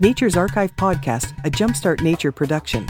[0.00, 2.84] Nature's Archive Podcast, a Jumpstart Nature production.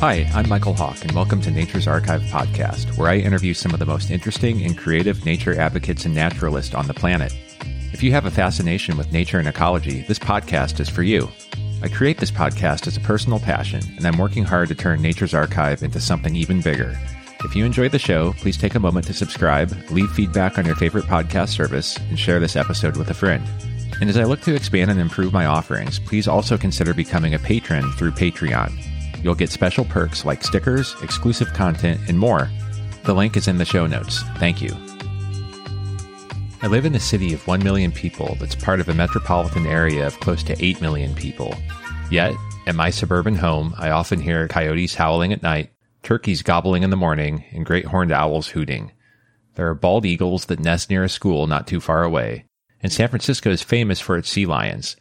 [0.00, 3.78] Hi, I'm Michael Hawk, and welcome to Nature's Archive podcast, where I interview some of
[3.78, 7.32] the most interesting and creative nature advocates and naturalists on the planet.
[7.92, 11.28] If you have a fascination with nature and ecology, this podcast is for you.
[11.80, 15.32] I create this podcast as a personal passion, and I'm working hard to turn Nature's
[15.32, 16.98] Archive into something even bigger.
[17.42, 20.76] If you enjoyed the show, please take a moment to subscribe, leave feedback on your
[20.76, 23.42] favorite podcast service, and share this episode with a friend.
[24.00, 27.38] And as I look to expand and improve my offerings, please also consider becoming a
[27.38, 28.72] patron through Patreon.
[29.24, 32.50] You'll get special perks like stickers, exclusive content, and more.
[33.04, 34.22] The link is in the show notes.
[34.36, 34.74] Thank you.
[36.62, 40.06] I live in a city of 1 million people that's part of a metropolitan area
[40.06, 41.54] of close to 8 million people.
[42.10, 42.34] Yet,
[42.66, 45.70] at my suburban home, I often hear coyotes howling at night,
[46.02, 48.92] turkeys gobbling in the morning, and great horned owls hooting.
[49.54, 52.44] There are bald eagles that nest near a school not too far away,
[52.82, 54.96] and San Francisco is famous for its sea lions.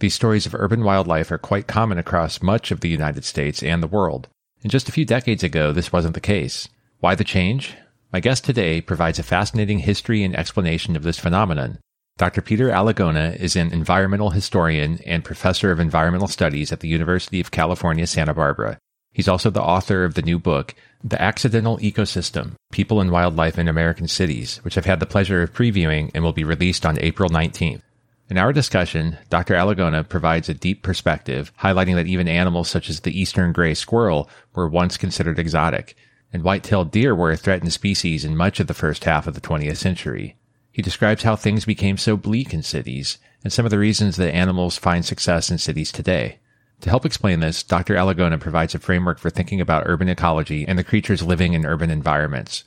[0.00, 3.82] These stories of urban wildlife are quite common across much of the United States and
[3.82, 4.28] the world.
[4.62, 6.68] And just a few decades ago, this wasn't the case.
[7.00, 7.74] Why the change?
[8.12, 11.78] My guest today provides a fascinating history and explanation of this phenomenon.
[12.16, 12.42] Dr.
[12.42, 17.50] Peter Alagona is an environmental historian and professor of environmental studies at the University of
[17.50, 18.78] California, Santa Barbara.
[19.12, 23.68] He's also the author of the new book, The Accidental Ecosystem People and Wildlife in
[23.68, 27.28] American Cities, which I've had the pleasure of previewing and will be released on April
[27.28, 27.82] 19th.
[28.30, 29.54] In our discussion, Dr.
[29.54, 34.28] Alagona provides a deep perspective, highlighting that even animals such as the eastern gray squirrel
[34.54, 35.96] were once considered exotic,
[36.30, 39.40] and white-tailed deer were a threatened species in much of the first half of the
[39.40, 40.36] 20th century.
[40.70, 44.34] He describes how things became so bleak in cities, and some of the reasons that
[44.34, 46.38] animals find success in cities today.
[46.82, 47.94] To help explain this, Dr.
[47.94, 51.90] Alagona provides a framework for thinking about urban ecology and the creatures living in urban
[51.90, 52.64] environments.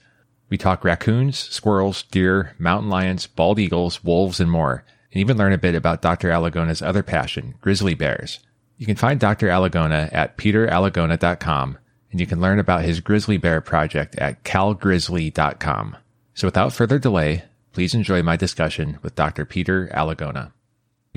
[0.50, 5.54] We talk raccoons, squirrels, deer, mountain lions, bald eagles, wolves, and more, and even learn
[5.54, 6.30] a bit about Dr.
[6.30, 8.40] Alagona's other passion, grizzly bears.
[8.78, 9.48] You can find Dr.
[9.48, 11.78] Alagona at peteralagona.com,
[12.12, 15.96] and you can learn about his grizzly bear project at calgrizzly.com.
[16.34, 19.46] So without further delay, please enjoy my discussion with Dr.
[19.46, 20.52] Peter Alagona.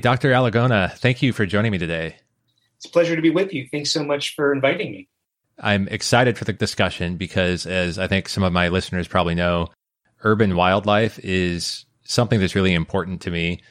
[0.01, 0.31] Dr.
[0.31, 2.17] Alagona, thank you for joining me today.
[2.85, 3.67] It's a pleasure to be with you.
[3.71, 5.09] Thanks so much for inviting me.
[5.59, 9.69] I'm excited for the discussion because, as I think some of my listeners probably know,
[10.23, 13.63] urban wildlife is something that's really important to me.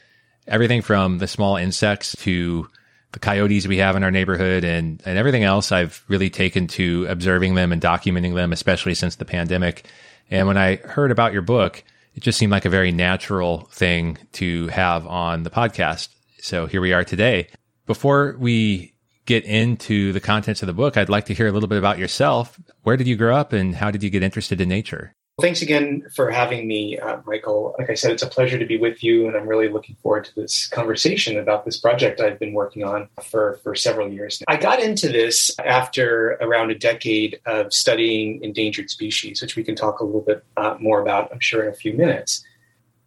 [0.48, 2.68] Everything from the small insects to
[3.12, 7.06] the coyotes we have in our neighborhood and, and everything else, I've really taken to
[7.08, 9.86] observing them and documenting them, especially since the pandemic.
[10.32, 11.84] And when I heard about your book,
[12.16, 16.08] it just seemed like a very natural thing to have on the podcast.
[16.40, 17.50] So here we are today.
[17.86, 18.93] Before we
[19.26, 21.98] get into the contents of the book, I'd like to hear a little bit about
[21.98, 22.60] yourself.
[22.84, 25.16] Where did you grow up and how did you get interested in nature?
[25.42, 27.76] Thanks again for having me, uh, Michael.
[27.80, 30.26] Like I said, it's a pleasure to be with you, and I'm really looking forward
[30.26, 34.44] to this conversation about this project I've been working on for, for several years.
[34.48, 39.76] I got into this after around a decade of studying endangered species, which we can
[39.76, 42.44] talk a little bit uh, more about, I'm sure, in a few minutes.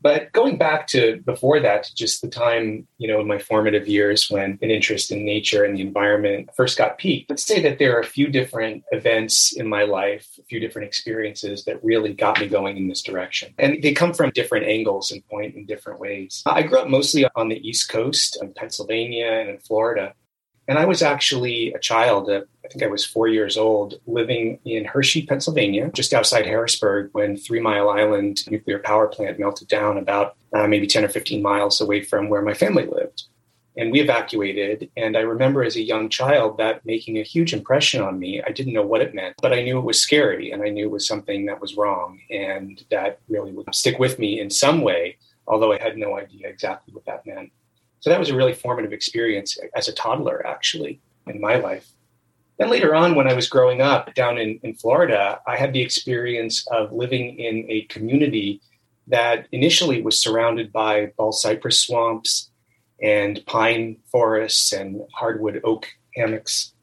[0.07, 4.31] But going back to before that, just the time, you know, in my formative years
[4.31, 7.97] when an interest in nature and the environment first got piqued, let's say that there
[7.97, 12.39] are a few different events in my life, a few different experiences that really got
[12.39, 13.53] me going in this direction.
[13.59, 16.41] And they come from different angles and point in different ways.
[16.47, 20.15] I grew up mostly on the East Coast in Pennsylvania and in Florida.
[20.69, 24.85] And I was actually a child, I think I was four years old, living in
[24.85, 30.37] Hershey, Pennsylvania, just outside Harrisburg, when Three Mile Island nuclear power plant melted down about
[30.53, 33.25] uh, maybe 10 or 15 miles away from where my family lived.
[33.77, 34.91] And we evacuated.
[34.97, 38.43] And I remember as a young child that making a huge impression on me.
[38.43, 40.87] I didn't know what it meant, but I knew it was scary and I knew
[40.87, 44.81] it was something that was wrong and that really would stick with me in some
[44.81, 47.53] way, although I had no idea exactly what that meant.
[48.07, 51.91] So that was a really formative experience as a toddler, actually, in my life.
[52.57, 55.83] Then later on, when I was growing up down in, in Florida, I had the
[55.83, 58.61] experience of living in a community
[59.09, 62.49] that initially was surrounded by bald cypress swamps
[63.03, 66.75] and pine forests and hardwood oak hammocks.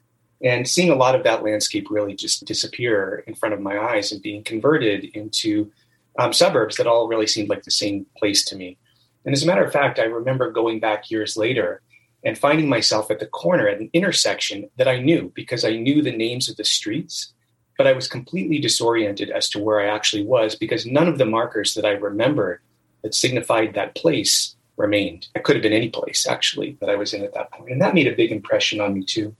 [0.43, 4.11] And seeing a lot of that landscape really just disappear in front of my eyes
[4.11, 5.71] and being converted into
[6.19, 8.77] um, suburbs that all really seemed like the same place to me.
[9.25, 11.81] And as a matter of fact, I remember going back years later
[12.25, 16.01] and finding myself at the corner at an intersection that I knew because I knew
[16.01, 17.33] the names of the streets,
[17.77, 21.25] but I was completely disoriented as to where I actually was because none of the
[21.25, 22.61] markers that I remembered
[23.01, 25.27] that signified that place remained.
[25.35, 27.71] It could have been any place actually that I was in at that point.
[27.71, 29.35] And that made a big impression on me too.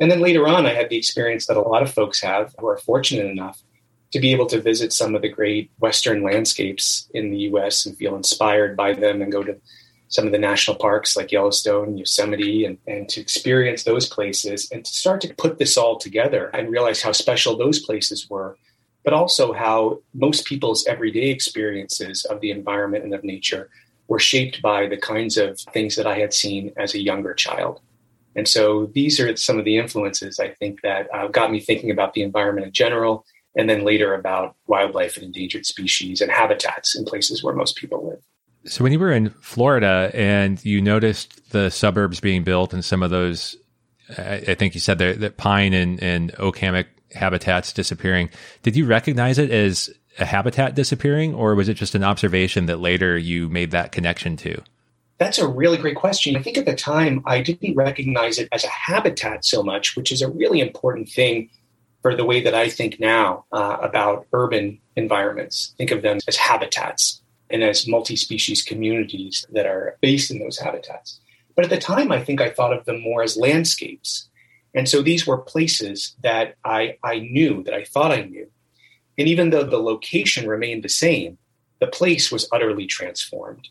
[0.00, 2.66] And then later on, I had the experience that a lot of folks have who
[2.66, 3.62] are fortunate enough
[4.14, 7.96] to be able to visit some of the great Western landscapes in the US and
[7.96, 9.56] feel inspired by them and go to
[10.06, 14.84] some of the national parks like Yellowstone, Yosemite, and, and to experience those places and
[14.84, 18.56] to start to put this all together and realize how special those places were,
[19.02, 23.68] but also how most people's everyday experiences of the environment and of nature
[24.06, 27.80] were shaped by the kinds of things that I had seen as a younger child.
[28.36, 31.90] And so these are some of the influences I think that uh, got me thinking
[31.90, 36.96] about the environment in general, and then later about wildlife and endangered species and habitats
[36.96, 38.22] in places where most people live.
[38.66, 43.02] So when you were in Florida and you noticed the suburbs being built and some
[43.02, 43.56] of those,
[44.16, 48.30] I, think you said that, that pine and, and oak hammock habitats disappearing,
[48.62, 52.80] did you recognize it as a habitat disappearing or was it just an observation that
[52.80, 54.62] later you made that connection to?
[55.18, 56.36] That's a really great question.
[56.36, 60.10] I think at the time I didn't recognize it as a habitat so much, which
[60.10, 61.50] is a really important thing
[62.04, 65.72] for the way that I think now uh, about urban environments.
[65.78, 70.58] Think of them as habitats and as multi species communities that are based in those
[70.58, 71.18] habitats.
[71.56, 74.28] But at the time, I think I thought of them more as landscapes.
[74.74, 78.50] And so these were places that I, I knew, that I thought I knew.
[79.16, 81.38] And even though the location remained the same,
[81.80, 83.66] the place was utterly transformed.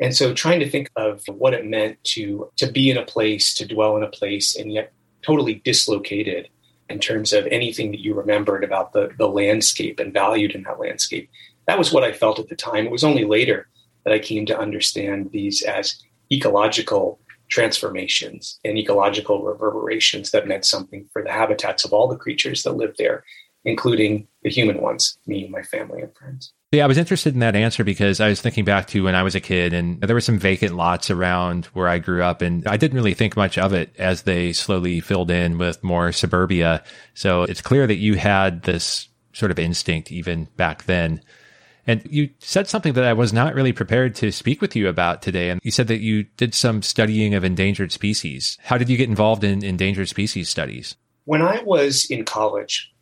[0.00, 3.52] And so trying to think of what it meant to, to be in a place,
[3.56, 6.48] to dwell in a place, and yet totally dislocated
[6.88, 10.78] in terms of anything that you remembered about the, the landscape and valued in that
[10.78, 11.30] landscape
[11.66, 12.86] that was what I felt at the time.
[12.86, 13.68] It was only later
[14.04, 21.08] that I came to understand these as ecological transformations and ecological reverberations that meant something
[21.12, 23.24] for the habitats of all the creatures that lived there,
[23.64, 26.52] including the human ones, me, my family, and friends.
[26.74, 29.22] Yeah, I was interested in that answer because I was thinking back to when I
[29.22, 32.66] was a kid and there were some vacant lots around where I grew up and
[32.66, 36.82] I didn't really think much of it as they slowly filled in with more suburbia.
[37.14, 41.22] So it's clear that you had this sort of instinct even back then.
[41.86, 45.22] And you said something that I was not really prepared to speak with you about
[45.22, 45.50] today.
[45.50, 48.58] And you said that you did some studying of endangered species.
[48.64, 50.96] How did you get involved in endangered species studies?
[51.24, 52.92] When I was in college,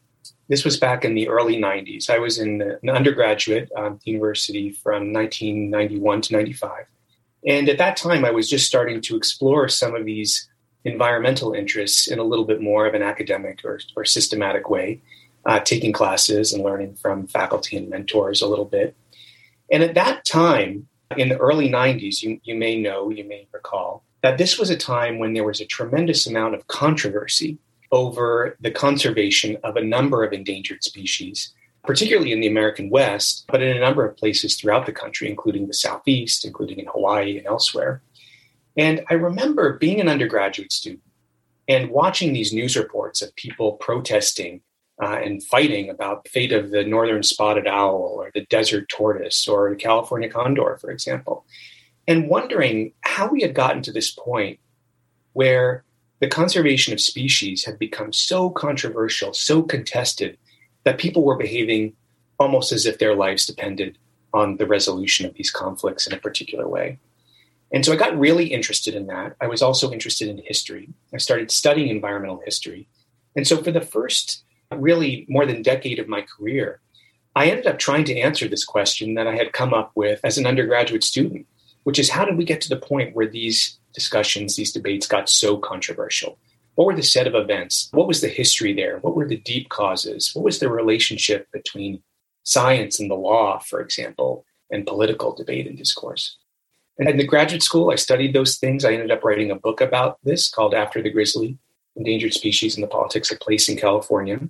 [0.53, 2.11] this was back in the early 90s.
[2.11, 6.85] I was in an undergraduate um, university from 1991 to 95.
[7.49, 10.47] And at that time, I was just starting to explore some of these
[10.85, 15.01] environmental interests in a little bit more of an academic or, or systematic way
[15.47, 18.95] uh, taking classes and learning from faculty and mentors a little bit.
[19.73, 24.05] And at that time, in the early 90s, you, you may know, you may recall,
[24.21, 27.57] that this was a time when there was a tremendous amount of controversy
[27.93, 31.53] over the conservation of a number of endangered species,
[31.85, 35.67] particularly in the American West, but in a number of places throughout the country, including
[35.67, 38.03] the Southeast, including in Hawaii and elsewhere.
[38.77, 41.03] And I remember being an undergraduate student
[41.69, 44.63] and watching these news reports of people protesting
[45.03, 49.47] uh, and fighting about the fate of the northern spotted owl or the desert tortoise
[49.47, 51.45] or the California condor, for example,
[52.09, 54.59] and wondering how we had gotten to this point
[55.35, 55.85] where
[56.23, 60.39] the conservation of species had become so controversial, so contested,
[60.85, 61.95] that people were behaving
[62.39, 63.99] almost as if their lives depended
[64.33, 66.97] on the resolution of these conflicts in a particular way.
[67.73, 69.35] And so I got really interested in that.
[69.41, 70.91] I was also interested in history.
[71.13, 72.87] I started studying environmental history.
[73.35, 76.81] And so for the first really more than decade of my career,
[77.35, 80.39] I ended up trying to answer this question that I had come up with as
[80.39, 81.49] an undergraduate student,
[81.83, 85.29] which is how did we get to the point where these discussions, these debates got
[85.29, 86.39] so controversial?
[86.75, 87.89] What were the set of events?
[87.93, 88.99] What was the history there?
[88.99, 90.31] What were the deep causes?
[90.35, 92.03] What was the relationship between
[92.45, 96.39] science and the law, for example, and political debate and discourse?
[96.99, 98.85] And in the graduate school, I studied those things.
[98.85, 101.59] I ended up writing a book about this called After the Grizzly
[101.97, 104.41] Endangered Species and the Politics of Place in California.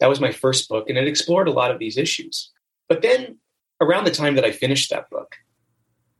[0.00, 2.50] That was my first book, and it explored a lot of these issues.
[2.88, 3.38] But then,
[3.80, 5.36] around the time that I finished that book,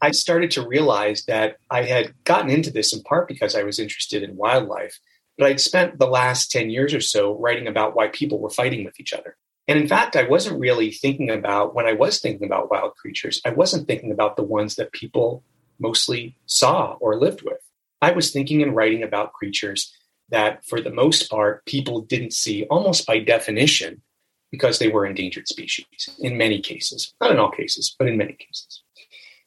[0.05, 3.79] I started to realize that I had gotten into this in part because I was
[3.79, 5.01] interested in wildlife,
[5.39, 8.85] but I'd spent the last 10 years or so writing about why people were fighting
[8.85, 9.35] with each other.
[9.67, 13.41] And in fact, I wasn't really thinking about, when I was thinking about wild creatures,
[13.47, 15.43] I wasn't thinking about the ones that people
[15.79, 17.63] mostly saw or lived with.
[18.03, 19.91] I was thinking and writing about creatures
[20.29, 24.03] that, for the most part, people didn't see almost by definition
[24.51, 27.15] because they were endangered species in many cases.
[27.23, 28.84] Not in all cases, but in many cases.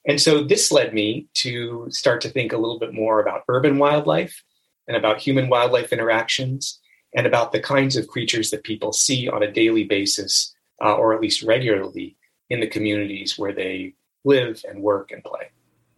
[0.08, 3.78] And so this led me to start to think a little bit more about urban
[3.78, 4.42] wildlife
[4.88, 6.80] and about human wildlife interactions
[7.14, 11.14] and about the kinds of creatures that people see on a daily basis uh, or
[11.14, 12.16] at least regularly
[12.50, 15.50] in the communities where they live and work and play.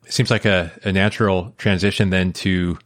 [0.05, 2.79] It seems like a, a natural transition then to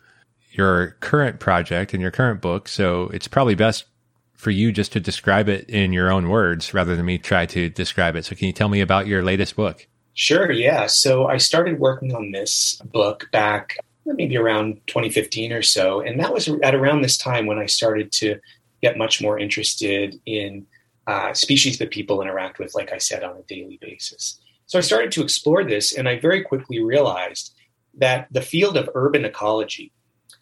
[0.52, 2.68] your current project and your current book.
[2.68, 3.86] So it's probably best
[4.34, 7.70] for you just to describe it in your own words rather than me try to
[7.70, 8.26] describe it.
[8.26, 9.88] So, can you tell me about your latest book?
[10.14, 10.88] Sure, yeah.
[10.88, 16.02] So, I started working on this book back maybe around 2015 or so.
[16.02, 18.40] And that was at around this time when I started to
[18.82, 20.66] get much more interested in
[21.08, 24.40] uh, species that people interact with, like I said, on a daily basis.
[24.66, 27.54] So I started to explore this, and I very quickly realized
[27.96, 29.92] that the field of urban ecology,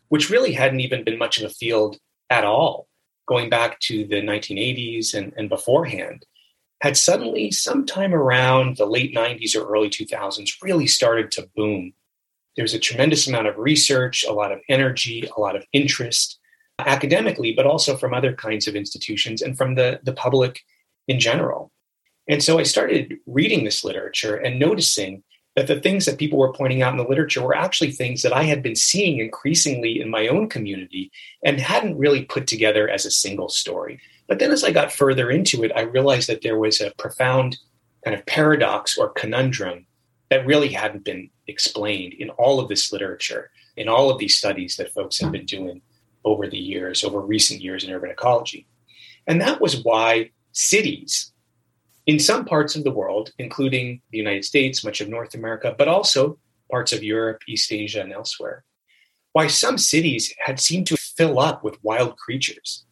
[0.09, 1.97] which really hadn't even been much of a field
[2.29, 2.87] at all
[3.27, 6.25] going back to the 1980s and, and beforehand,
[6.81, 11.93] had suddenly, sometime around the late 90s or early 2000s, really started to boom.
[12.55, 16.39] There was a tremendous amount of research, a lot of energy, a lot of interest
[16.79, 20.61] uh, academically, but also from other kinds of institutions and from the, the public
[21.07, 21.71] in general.
[22.27, 25.23] And so I started reading this literature and noticing
[25.55, 28.33] that the things that people were pointing out in the literature were actually things that
[28.33, 31.11] I had been seeing increasingly in my own community
[31.43, 34.00] and hadn't really put together as a single story.
[34.31, 37.57] But then as I got further into it, I realized that there was a profound
[38.05, 39.85] kind of paradox or conundrum
[40.29, 44.77] that really hadn't been explained in all of this literature, in all of these studies
[44.77, 45.81] that folks have been doing
[46.23, 48.65] over the years, over recent years in urban ecology.
[49.27, 51.33] And that was why cities
[52.05, 55.89] in some parts of the world, including the United States, much of North America, but
[55.89, 56.39] also
[56.71, 58.63] parts of Europe, East Asia, and elsewhere,
[59.33, 62.85] why some cities had seemed to fill up with wild creatures,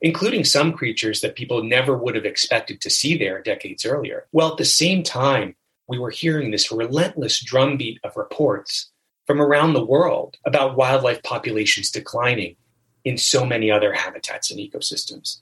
[0.00, 4.26] including some creatures that people never would have expected to see there decades earlier.
[4.32, 5.54] Well, at the same time,
[5.88, 8.90] we were hearing this relentless drumbeat of reports
[9.26, 12.56] from around the world about wildlife populations declining
[13.04, 15.40] in so many other habitats and ecosystems.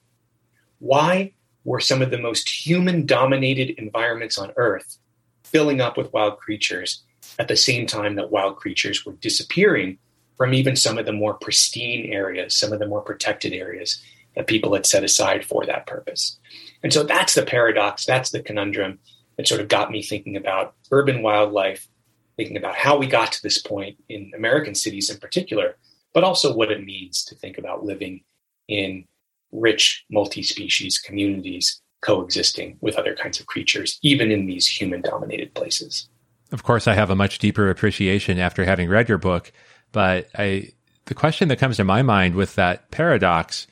[0.78, 1.32] Why
[1.64, 4.98] were some of the most human dominated environments on Earth
[5.44, 7.02] filling up with wild creatures
[7.38, 9.98] at the same time that wild creatures were disappearing
[10.36, 14.02] from even some of the more pristine areas, some of the more protected areas
[14.34, 16.38] that people had set aside for that purpose?
[16.82, 18.98] And so that's the paradox, that's the conundrum
[19.36, 21.88] that sort of got me thinking about urban wildlife,
[22.36, 25.76] thinking about how we got to this point in American cities in particular,
[26.12, 28.22] but also what it means to think about living
[28.68, 29.04] in
[29.52, 35.54] rich multi species communities coexisting with other kinds of creatures, even in these human dominated
[35.54, 36.08] places.
[36.50, 39.52] Of course, I have a much deeper appreciation after having read your book,
[39.92, 40.72] but I,
[41.06, 43.66] the question that comes to my mind with that paradox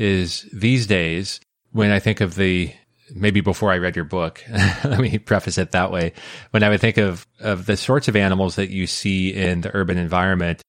[0.00, 1.40] is these days,
[1.72, 2.72] when I think of the
[3.14, 4.42] maybe before I read your book,
[4.84, 6.12] let me preface it that way.
[6.52, 9.74] When I would think of, of the sorts of animals that you see in the
[9.74, 10.62] urban environment,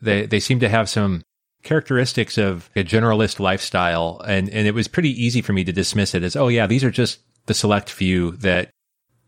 [0.00, 1.22] they, they seem to have some
[1.62, 4.20] characteristics of a generalist lifestyle.
[4.26, 6.84] And, and it was pretty easy for me to dismiss it as, oh, yeah, these
[6.84, 8.70] are just the select few that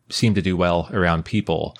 [0.08, 1.76] seem to do well around people.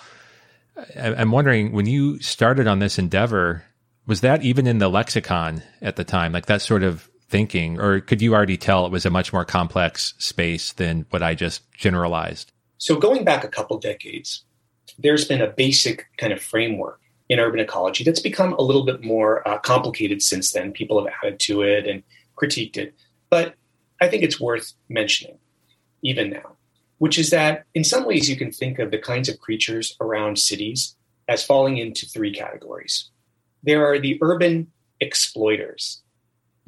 [0.97, 3.65] I'm wondering when you started on this endeavor,
[4.07, 8.01] was that even in the lexicon at the time, like that sort of thinking, or
[8.01, 11.63] could you already tell it was a much more complex space than what I just
[11.73, 12.53] generalized?
[12.79, 14.45] So, going back a couple decades,
[14.99, 19.03] there's been a basic kind of framework in urban ecology that's become a little bit
[19.03, 20.73] more uh, complicated since then.
[20.73, 22.03] People have added to it and
[22.37, 22.95] critiqued it.
[23.31, 23.55] But
[24.01, 25.39] I think it's worth mentioning,
[26.03, 26.57] even now,
[26.99, 30.39] which is that in some ways you can think of the kinds of creatures around
[30.39, 30.97] cities
[31.29, 33.11] as falling into three categories.
[33.63, 36.03] There are the urban exploiters.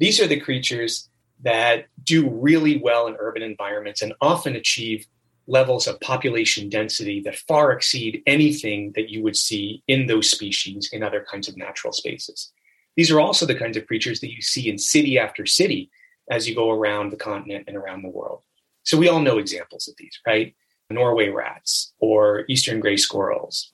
[0.03, 1.07] These are the creatures
[1.43, 5.07] that do really well in urban environments and often achieve
[5.47, 10.89] levels of population density that far exceed anything that you would see in those species
[10.91, 12.51] in other kinds of natural spaces.
[12.97, 15.89] These are also the kinds of creatures that you see in city after city
[16.29, 18.41] as you go around the continent and around the world.
[18.83, 20.53] So we all know examples of these, right?
[20.89, 23.71] Norway rats or eastern gray squirrels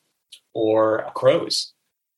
[0.54, 1.74] or crows,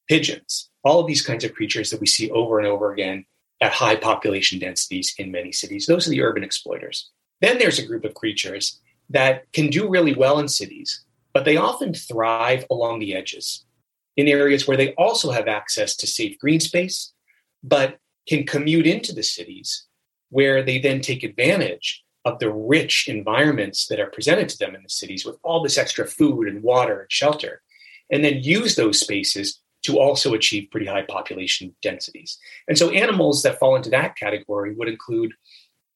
[0.09, 3.25] pigeons, all of these kinds of creatures that we see over and over again
[3.61, 5.85] at high population densities in many cities.
[5.85, 7.09] Those are the urban exploiters.
[7.41, 11.03] Then there's a group of creatures that can do really well in cities,
[11.33, 13.65] but they often thrive along the edges
[14.17, 17.13] in areas where they also have access to safe green space,
[17.63, 19.85] but can commute into the cities
[20.29, 24.83] where they then take advantage of the rich environments that are presented to them in
[24.83, 27.61] the cities with all this extra food and water and shelter,
[28.11, 32.37] and then use those spaces to also achieve pretty high population densities.
[32.67, 35.33] And so animals that fall into that category would include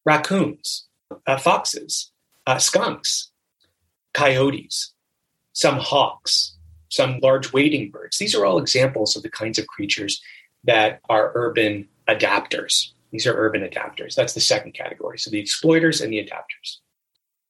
[0.05, 0.87] raccoons,
[1.27, 2.11] uh, foxes,
[2.47, 3.31] uh, skunks,
[4.13, 4.93] coyotes,
[5.53, 6.57] some hawks,
[6.89, 8.17] some large wading birds.
[8.17, 10.21] These are all examples of the kinds of creatures
[10.63, 12.91] that are urban adapters.
[13.11, 14.15] These are urban adapters.
[14.15, 15.17] That's the second category.
[15.17, 16.77] So the exploiters and the adapters.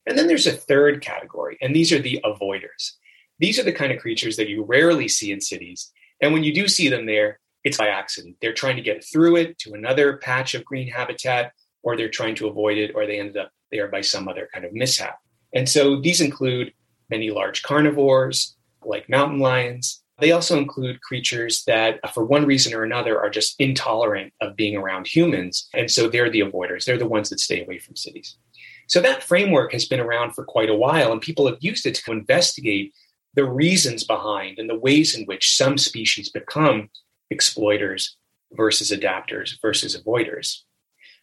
[0.05, 2.91] And then there's a third category, and these are the avoiders.
[3.39, 5.91] These are the kind of creatures that you rarely see in cities.
[6.21, 8.37] And when you do see them there, it's by accident.
[8.41, 11.51] They're trying to get through it to another patch of green habitat
[11.85, 14.65] or they're trying to avoid it, or they ended up there by some other kind
[14.65, 15.19] of mishap.
[15.53, 16.73] And so these include
[17.09, 20.01] many large carnivores like mountain lions.
[20.19, 24.55] They also include creatures that, uh, for one reason or another, are just intolerant of
[24.55, 25.67] being around humans.
[25.73, 26.85] And so they're the avoiders.
[26.85, 28.37] They're the ones that stay away from cities.
[28.87, 31.95] So that framework has been around for quite a while, and people have used it
[31.95, 32.93] to investigate
[33.35, 36.89] the reasons behind and the ways in which some species become
[37.29, 38.17] exploiters
[38.53, 40.61] versus adapters versus avoiders.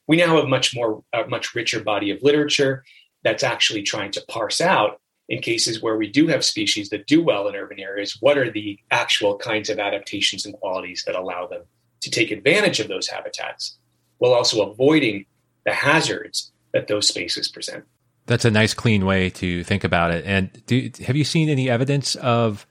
[0.06, 2.84] We now have much more, a much richer body of literature
[3.24, 7.22] that's actually trying to parse out in cases where we do have species that do
[7.22, 11.46] well in urban areas, what are the actual kinds of adaptations and qualities that allow
[11.46, 11.62] them
[12.02, 13.78] to take advantage of those habitats
[14.18, 15.24] while also avoiding
[15.64, 17.84] the hazards that those spaces present.
[18.26, 20.24] That's a nice, clean way to think about it.
[20.24, 22.66] And do, have you seen any evidence of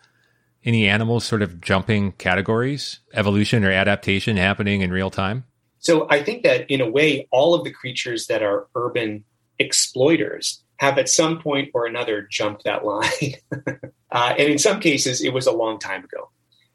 [0.63, 5.43] any animals sort of jumping categories, evolution or adaptation happening in real time?
[5.79, 9.23] So I think that in a way, all of the creatures that are urban
[9.59, 13.35] exploiters have at some point or another jumped that line.
[14.11, 16.29] uh, and in some cases, it was a long time ago.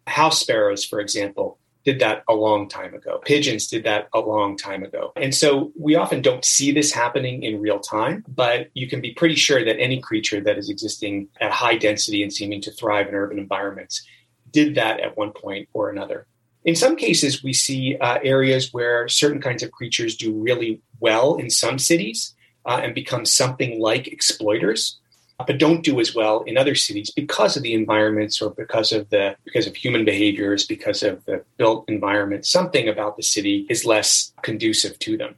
[0.07, 3.21] House sparrows, for example, did that a long time ago.
[3.25, 5.13] Pigeons did that a long time ago.
[5.15, 9.15] And so we often don't see this happening in real time, but you can be
[9.15, 13.07] pretty sure that any creature that is existing at high density and seeming to thrive
[13.09, 14.05] in urban environments
[14.51, 16.27] did that at one point or another.
[16.65, 21.37] In some cases, we see uh, areas where certain kinds of creatures do really well
[21.37, 24.99] in some cities uh, and become something like exploiters
[25.45, 29.11] but don't do as well in other cities because of the environments or because of
[29.11, 32.47] the because of human behaviors because of the built environment.
[32.47, 35.35] Something about the city is less conducive to them.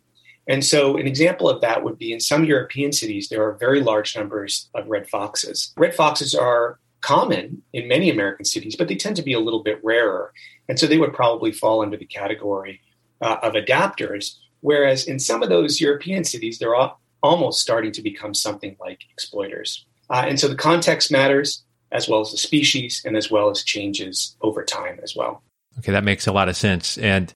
[0.46, 3.80] And so an example of that would be in some european cities there are very
[3.80, 5.72] large numbers of red foxes.
[5.76, 9.62] Red foxes are common in many american cities but they tend to be a little
[9.62, 10.32] bit rarer.
[10.68, 12.80] And so they would probably fall under the category
[13.20, 16.76] uh, of adapters whereas in some of those european cities they're
[17.20, 22.20] almost starting to become something like exploiters uh, and so the context matters as well
[22.20, 25.42] as the species and as well as changes over time as well.
[25.78, 26.98] Okay, that makes a lot of sense.
[26.98, 27.32] And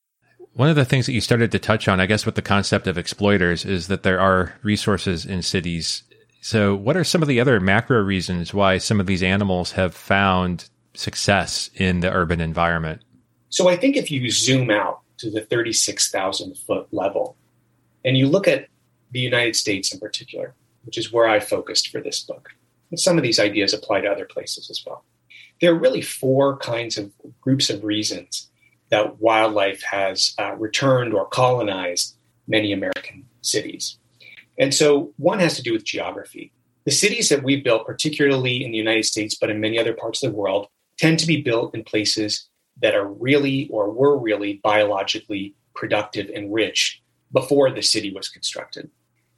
[0.54, 2.86] one of the things that you started to touch on, I guess, with the concept
[2.86, 6.02] of exploiters is that there are resources in cities.
[6.40, 9.94] So, what are some of the other macro reasons why some of these animals have
[9.94, 13.02] found success in the urban environment?
[13.48, 17.36] So, I think if you zoom out to the 36,000 foot level
[18.04, 18.66] and you look at
[19.12, 22.50] the United States in particular, which is where I focused for this book,
[22.92, 25.04] and some of these ideas apply to other places as well.
[25.60, 28.50] There are really four kinds of groups of reasons
[28.90, 32.14] that wildlife has uh, returned or colonized
[32.46, 33.98] many American cities.
[34.58, 36.52] And so one has to do with geography.
[36.84, 40.22] The cities that we've built, particularly in the United States, but in many other parts
[40.22, 40.66] of the world,
[40.98, 42.48] tend to be built in places
[42.82, 47.00] that are really or were really biologically productive and rich
[47.32, 48.90] before the city was constructed.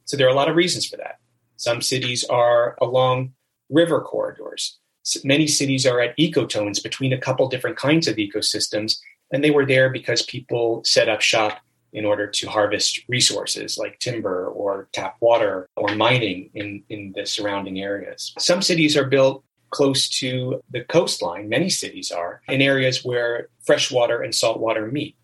[0.04, 1.20] So there are a lot of reasons for that.
[1.56, 3.34] Some cities are along
[3.70, 4.78] river corridors.
[5.22, 8.98] Many cities are at ecotones between a couple different kinds of ecosystems,
[9.32, 11.60] and they were there because people set up shop
[11.92, 17.24] in order to harvest resources like timber or tap water or mining in, in the
[17.24, 18.34] surrounding areas.
[18.38, 24.22] Some cities are built close to the coastline, many cities are, in areas where freshwater
[24.22, 25.16] and saltwater meet.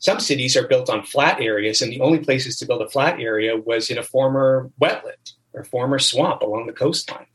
[0.00, 3.20] Some cities are built on flat areas, and the only places to build a flat
[3.20, 7.26] area was in a former wetland or former swamp along the coastline.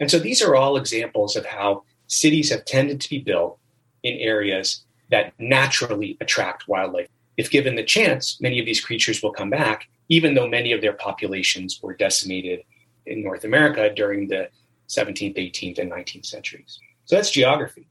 [0.00, 3.58] And so these are all examples of how cities have tended to be built
[4.02, 7.08] in areas that naturally attract wildlife.
[7.36, 10.80] If given the chance, many of these creatures will come back, even though many of
[10.80, 12.60] their populations were decimated
[13.06, 14.48] in North America during the
[14.88, 16.78] 17th, 18th, and 19th centuries.
[17.04, 17.88] So that's geography.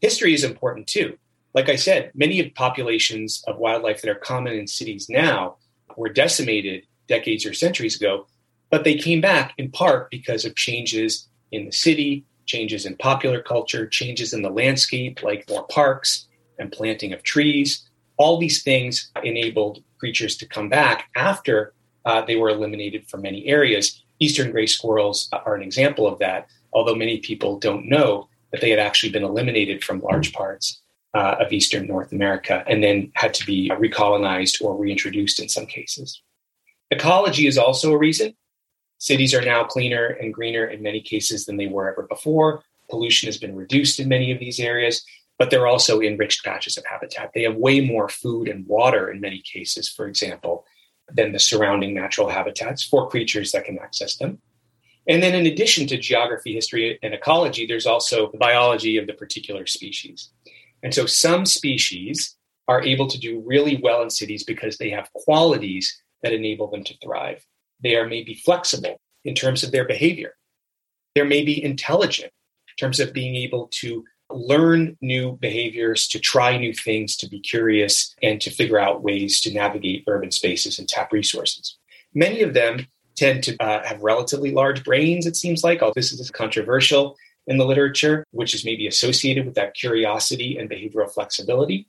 [0.00, 1.18] History is important too.
[1.54, 5.56] Like I said, many of populations of wildlife that are common in cities now
[5.96, 8.26] were decimated decades or centuries ago,
[8.70, 13.42] but they came back in part because of changes in the city, changes in popular
[13.42, 16.26] culture, changes in the landscape, like more parks
[16.58, 17.88] and planting of trees.
[18.16, 23.46] All these things enabled creatures to come back after uh, they were eliminated from many
[23.46, 24.02] areas.
[24.20, 28.70] Eastern gray squirrels are an example of that, although many people don't know that they
[28.70, 30.80] had actually been eliminated from large parts
[31.14, 35.66] uh, of Eastern North America and then had to be recolonized or reintroduced in some
[35.66, 36.22] cases.
[36.90, 38.34] Ecology is also a reason.
[38.98, 42.62] Cities are now cleaner and greener in many cases than they were ever before.
[42.88, 45.04] Pollution has been reduced in many of these areas,
[45.38, 47.30] but they're also enriched patches of habitat.
[47.34, 50.64] They have way more food and water in many cases, for example,
[51.12, 54.38] than the surrounding natural habitats for creatures that can access them.
[55.08, 59.12] And then, in addition to geography, history, and ecology, there's also the biology of the
[59.12, 60.30] particular species.
[60.82, 65.12] And so, some species are able to do really well in cities because they have
[65.12, 67.46] qualities that enable them to thrive.
[67.82, 70.34] They are maybe flexible in terms of their behavior.
[71.14, 72.30] They're maybe intelligent
[72.68, 77.40] in terms of being able to learn new behaviors, to try new things, to be
[77.40, 81.76] curious, and to figure out ways to navigate urban spaces and tap resources.
[82.14, 82.86] Many of them
[83.16, 85.82] tend to uh, have relatively large brains, it seems like.
[85.82, 90.68] Oh, this is controversial in the literature, which is maybe associated with that curiosity and
[90.68, 91.88] behavioral flexibility.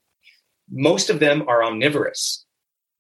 [0.70, 2.46] Most of them are omnivorous.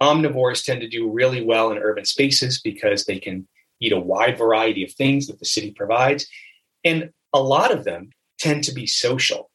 [0.01, 3.47] Omnivores tend to do really well in urban spaces because they can
[3.79, 6.27] eat a wide variety of things that the city provides.
[6.83, 9.49] And a lot of them tend to be social,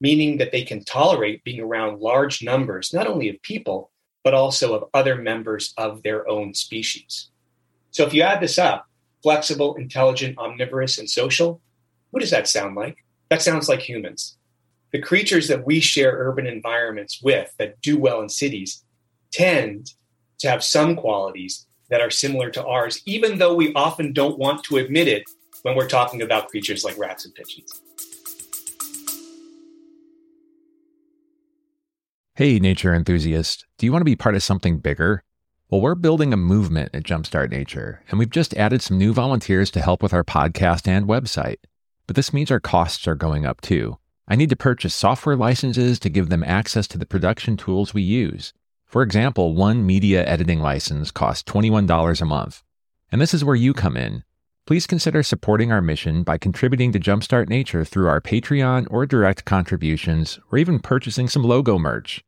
[0.00, 3.90] meaning that they can tolerate being around large numbers, not only of people,
[4.24, 7.30] but also of other members of their own species.
[7.92, 8.86] So if you add this up,
[9.22, 11.60] flexible, intelligent, omnivorous, and social,
[12.10, 12.98] what does that sound like?
[13.30, 14.36] That sounds like humans.
[14.92, 18.84] The creatures that we share urban environments with that do well in cities
[19.32, 19.92] tend
[20.38, 24.64] to have some qualities that are similar to ours, even though we often don't want
[24.64, 25.24] to admit it
[25.62, 27.80] when we're talking about creatures like rats and pigeons.
[32.34, 35.22] Hey, nature enthusiast, do you want to be part of something bigger?
[35.70, 39.70] Well, we're building a movement at Jumpstart Nature, and we've just added some new volunteers
[39.72, 41.56] to help with our podcast and website.
[42.06, 43.98] But this means our costs are going up too.
[44.28, 48.02] I need to purchase software licenses to give them access to the production tools we
[48.02, 48.52] use.
[48.86, 52.62] For example, one media editing license costs $21 a month.
[53.12, 54.24] And this is where you come in.
[54.64, 59.44] Please consider supporting our mission by contributing to Jumpstart Nature through our Patreon or direct
[59.44, 62.24] contributions, or even purchasing some logo merch.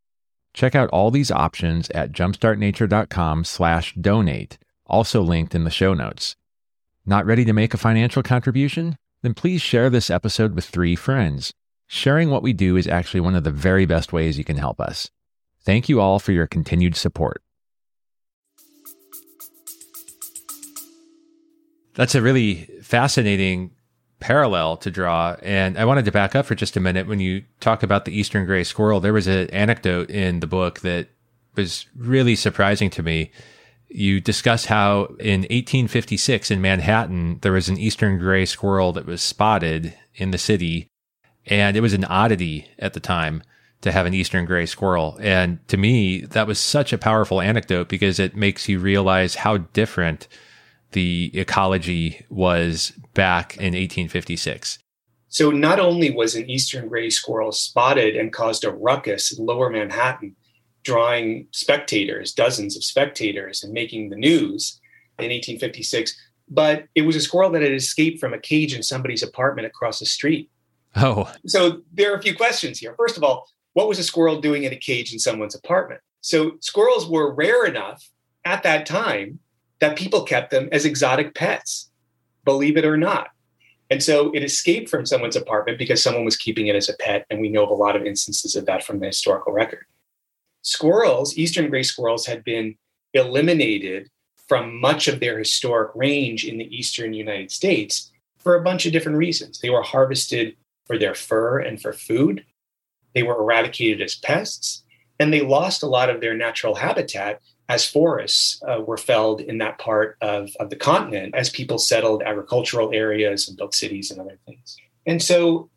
[0.52, 6.36] Check out all these options at jumpstartnature.com/donate, also linked in the show notes.
[7.06, 8.96] Not ready to make a financial contribution?
[9.22, 11.52] Then please share this episode with 3 friends.
[11.86, 14.80] Sharing what we do is actually one of the very best ways you can help
[14.80, 15.10] us.
[15.68, 17.42] Thank you all for your continued support.
[21.92, 23.72] That's a really fascinating
[24.18, 25.36] parallel to draw.
[25.42, 27.06] And I wanted to back up for just a minute.
[27.06, 30.80] When you talk about the Eastern gray squirrel, there was an anecdote in the book
[30.80, 31.08] that
[31.54, 33.30] was really surprising to me.
[33.88, 39.20] You discuss how in 1856 in Manhattan, there was an Eastern gray squirrel that was
[39.20, 40.88] spotted in the city.
[41.44, 43.42] And it was an oddity at the time
[43.80, 45.18] to have an Eastern gray squirrel.
[45.20, 49.58] And to me, that was such a powerful anecdote because it makes you realize how
[49.58, 50.28] different
[50.92, 54.78] the ecology was back in 1856.
[55.28, 59.68] So not only was an eastern gray squirrel spotted and caused a ruckus in lower
[59.70, 60.34] Manhattan,
[60.84, 64.80] drawing spectators, dozens of spectators, and making the news
[65.18, 66.16] in 1856,
[66.48, 69.98] but it was a squirrel that had escaped from a cage in somebody's apartment across
[69.98, 70.50] the street.
[70.96, 71.30] Oh.
[71.46, 72.94] So there are a few questions here.
[72.96, 76.00] First of all, what was a squirrel doing in a cage in someone's apartment?
[76.20, 78.08] So squirrels were rare enough
[78.44, 79.38] at that time
[79.80, 81.90] that people kept them as exotic pets,
[82.44, 83.28] believe it or not.
[83.90, 87.24] And so it escaped from someone's apartment because someone was keeping it as a pet.
[87.30, 89.86] And we know of a lot of instances of that from the historical record.
[90.62, 92.76] Squirrels, eastern gray squirrels, had been
[93.14, 94.10] eliminated
[94.48, 98.92] from much of their historic range in the eastern United States for a bunch of
[98.92, 99.60] different reasons.
[99.60, 102.44] They were harvested for their fur and for food,
[103.18, 104.84] they were eradicated as pests,
[105.18, 109.58] and they lost a lot of their natural habitat as forests uh, were felled in
[109.58, 114.20] that part of, of the continent as people settled agricultural areas and built cities and
[114.20, 114.76] other things.
[115.04, 115.68] And so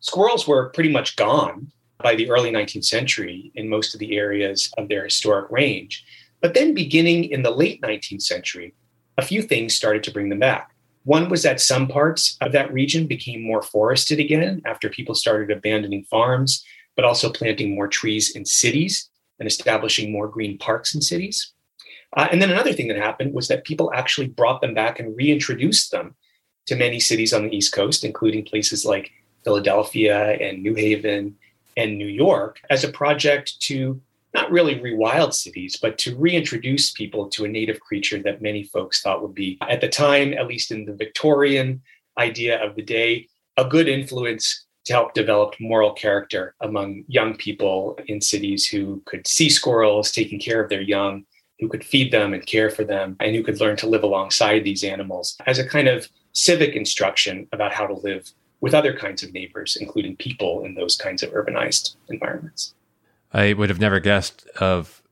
[0.00, 4.72] squirrels were pretty much gone by the early 19th century in most of the areas
[4.78, 6.02] of their historic range.
[6.40, 8.72] But then, beginning in the late 19th century,
[9.18, 10.71] a few things started to bring them back.
[11.04, 15.50] One was that some parts of that region became more forested again after people started
[15.50, 21.00] abandoning farms, but also planting more trees in cities and establishing more green parks in
[21.00, 21.52] cities.
[22.16, 25.16] Uh, and then another thing that happened was that people actually brought them back and
[25.16, 26.14] reintroduced them
[26.66, 29.10] to many cities on the East Coast, including places like
[29.44, 31.36] Philadelphia and New Haven
[31.76, 34.00] and New York, as a project to
[34.34, 39.02] not really rewild cities, but to reintroduce people to a native creature that many folks
[39.02, 41.82] thought would be, at the time, at least in the Victorian
[42.18, 47.98] idea of the day, a good influence to help develop moral character among young people
[48.06, 51.24] in cities who could see squirrels taking care of their young,
[51.60, 54.64] who could feed them and care for them, and who could learn to live alongside
[54.64, 59.22] these animals as a kind of civic instruction about how to live with other kinds
[59.22, 62.74] of neighbors, including people in those kinds of urbanized environments.
[63.32, 65.02] I would have never guessed of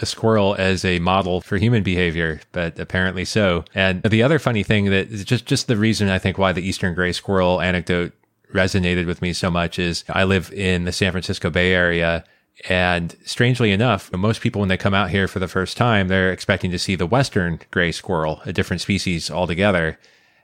[0.00, 3.64] a squirrel as a model for human behavior, but apparently so.
[3.74, 6.66] And the other funny thing that is just just the reason I think why the
[6.66, 8.12] eastern gray squirrel anecdote
[8.54, 12.24] resonated with me so much is I live in the San Francisco Bay Area
[12.68, 16.32] And strangely enough, most people, when they come out here for the first time, they're
[16.32, 19.98] expecting to see the Western gray squirrel, a different species altogether.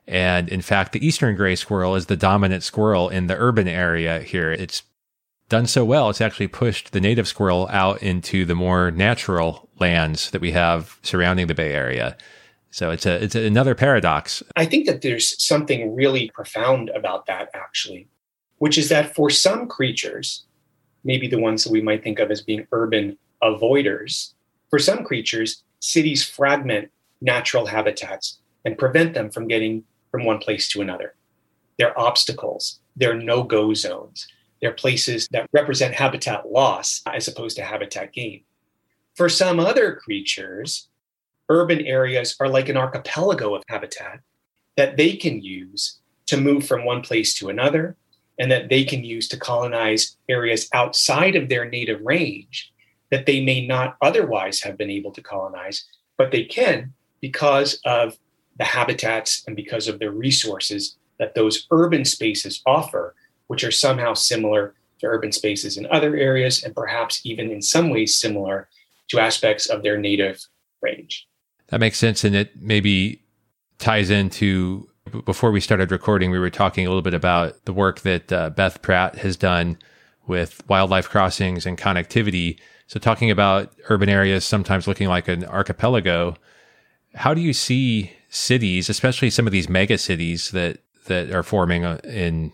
[0.07, 4.21] And in fact, the Eastern gray squirrel is the dominant squirrel in the urban area
[4.21, 4.53] here.
[4.53, 4.83] It's
[5.55, 10.33] done so well, it's actually pushed the native squirrel out into the more natural lands
[10.33, 12.17] that we have surrounding the Bay Area.
[12.73, 14.43] So it's a it's another paradox.
[14.57, 18.09] I think that there's something really profound about that actually,
[18.59, 20.45] which is that for some creatures,
[21.05, 24.33] maybe the ones that we might think of as being urban avoiders,
[24.71, 26.91] for some creatures, cities fragment
[27.21, 31.15] natural habitats and prevent them from getting from one place to another.
[31.79, 34.27] They're obstacles, they're no-go zones.
[34.61, 38.43] They're places that represent habitat loss as opposed to habitat gain.
[39.15, 40.89] For some other creatures,
[41.49, 44.21] urban areas are like an archipelago of habitat
[44.77, 47.97] that they can use to move from one place to another
[48.39, 52.73] and that they can use to colonize areas outside of their native range
[53.11, 55.85] that they may not otherwise have been able to colonize,
[56.17, 58.19] but they can because of
[58.59, 63.15] the habitats and because of the resources that those urban spaces offer,
[63.49, 67.91] which are somehow similar to urban spaces in other areas and perhaps even in some
[67.91, 68.69] ways similar
[69.09, 70.47] to aspects of their native
[70.83, 71.27] range.
[71.69, 72.25] That makes sense.
[72.25, 73.23] And it maybe
[73.79, 74.89] ties into
[75.25, 78.51] before we started recording, we were talking a little bit about the work that uh,
[78.51, 79.79] Beth Pratt has done
[80.27, 82.59] with wildlife crossings and connectivity.
[82.87, 86.37] So, talking about urban areas sometimes looking like an archipelago,
[87.15, 91.85] how do you see cities, especially some of these mega cities that that are forming
[91.85, 92.53] uh, in,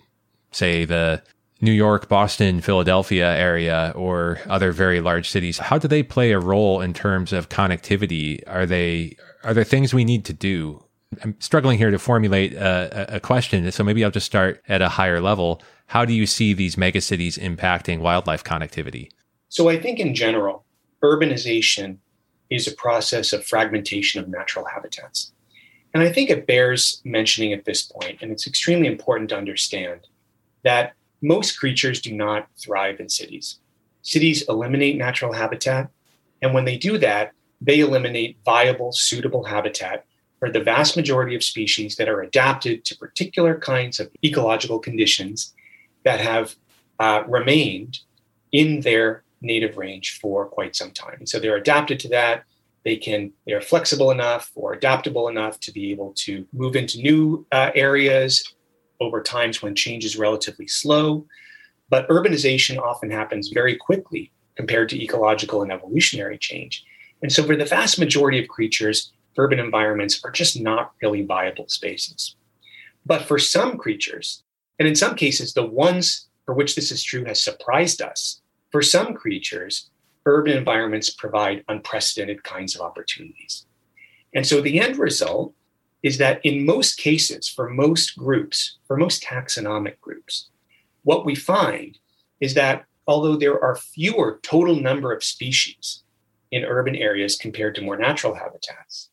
[0.52, 1.22] say, the
[1.60, 5.58] New York, Boston, Philadelphia area, or other very large cities?
[5.58, 8.42] How do they play a role in terms of connectivity?
[8.46, 10.82] Are they are there things we need to do?
[11.22, 14.88] I'm struggling here to formulate a, a question, so maybe I'll just start at a
[14.88, 15.60] higher level.
[15.86, 19.10] How do you see these megacities impacting wildlife connectivity?
[19.48, 20.64] So I think in general,
[21.02, 21.98] urbanization
[22.48, 25.32] is a process of fragmentation of natural habitats.
[25.92, 30.06] And I think it bears mentioning at this point, and it's extremely important to understand
[30.64, 33.58] that most creatures do not thrive in cities.
[34.02, 35.90] Cities eliminate natural habitat,
[36.42, 40.06] and when they do that, they eliminate viable, suitable habitat
[40.38, 45.54] for the vast majority of species that are adapted to particular kinds of ecological conditions
[46.04, 46.56] that have
[46.98, 48.00] uh, remained
[48.52, 51.16] in their native range for quite some time.
[51.18, 52.44] And so they're adapted to that.
[52.84, 57.46] They can they're flexible enough or adaptable enough to be able to move into new
[57.52, 58.42] uh, areas
[59.00, 61.26] over times when change is relatively slow.
[61.88, 66.84] But urbanization often happens very quickly compared to ecological and evolutionary change.
[67.22, 71.68] And so, for the vast majority of creatures, urban environments are just not really viable
[71.68, 72.36] spaces.
[73.06, 74.42] But for some creatures,
[74.78, 78.82] and in some cases, the ones for which this is true has surprised us, for
[78.82, 79.90] some creatures,
[80.26, 83.66] urban environments provide unprecedented kinds of opportunities.
[84.34, 85.54] And so the end result
[86.02, 90.48] is that in most cases, for most groups, for most taxonomic groups,
[91.02, 91.98] what we find
[92.40, 96.02] is that although there are fewer total number of species
[96.50, 99.10] in urban areas compared to more natural habitats,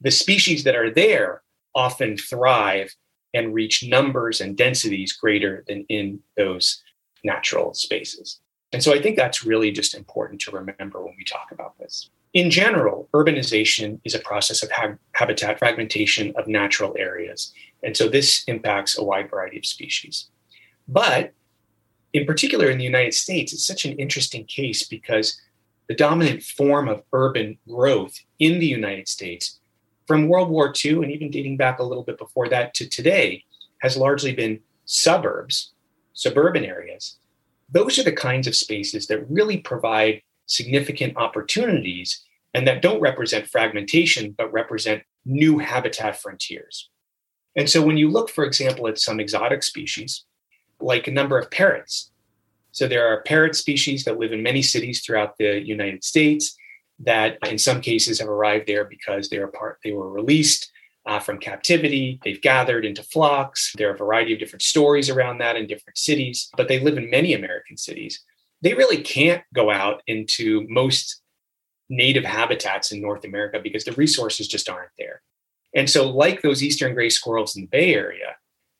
[0.00, 1.42] the species that are there
[1.74, 2.94] often thrive
[3.34, 6.82] and reach numbers and densities greater than in those
[7.24, 8.40] natural spaces.
[8.72, 12.10] And so I think that's really just important to remember when we talk about this.
[12.34, 17.52] In general, urbanization is a process of ha- habitat fragmentation of natural areas.
[17.82, 20.28] And so this impacts a wide variety of species.
[20.86, 21.32] But
[22.12, 25.40] in particular, in the United States, it's such an interesting case because
[25.88, 29.58] the dominant form of urban growth in the United States
[30.06, 33.44] from World War II and even dating back a little bit before that to today
[33.80, 35.72] has largely been suburbs,
[36.12, 37.18] suburban areas.
[37.70, 43.46] Those are the kinds of spaces that really provide significant opportunities and that don't represent
[43.46, 46.90] fragmentation, but represent new habitat frontiers.
[47.54, 50.24] And so when you look, for example, at some exotic species,
[50.80, 52.10] like a number of parrots,
[52.72, 56.56] so there are parrot species that live in many cities throughout the United States
[57.00, 60.70] that in some cases have arrived there because they were part they were released
[61.06, 62.20] uh, from captivity.
[62.22, 63.72] They've gathered into flocks.
[63.76, 66.98] There are a variety of different stories around that in different cities, but they live
[66.98, 68.20] in many American cities.
[68.62, 71.22] They really can't go out into most
[71.88, 75.22] native habitats in North America because the resources just aren't there.
[75.74, 78.36] And so, like those eastern gray squirrels in the Bay Area,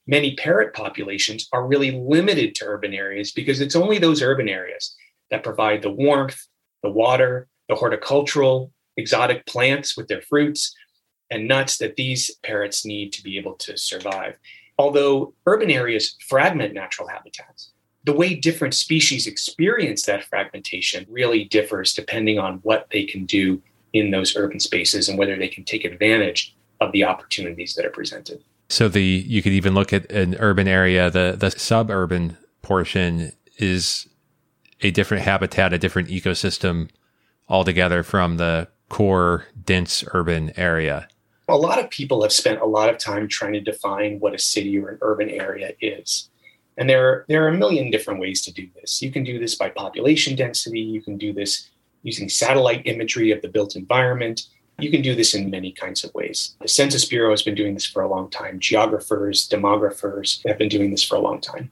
[0.07, 4.95] many parrot populations are really limited to urban areas because it's only those urban areas
[5.29, 6.47] that provide the warmth,
[6.83, 10.75] the water, the horticultural exotic plants with their fruits
[11.29, 14.35] and nuts that these parrots need to be able to survive.
[14.77, 17.71] Although urban areas fragment natural habitats,
[18.05, 23.61] the way different species experience that fragmentation really differs depending on what they can do
[23.93, 27.91] in those urban spaces and whether they can take advantage of the opportunities that are
[27.91, 28.41] presented.
[28.69, 34.07] So the you could even look at an urban area, the the suburban portion is
[34.81, 36.89] a different habitat, a different ecosystem
[37.49, 41.07] altogether from the core dense urban area.
[41.47, 44.39] A lot of people have spent a lot of time trying to define what a
[44.39, 46.29] city or an urban area is.
[46.79, 49.01] And there, there are a million different ways to do this.
[49.01, 50.79] You can do this by population density.
[50.79, 51.69] You can do this
[52.03, 54.47] using satellite imagery of the built environment.
[54.79, 56.55] You can do this in many kinds of ways.
[56.61, 58.59] The Census Bureau has been doing this for a long time.
[58.59, 61.69] Geographers, demographers have been doing this for a long time.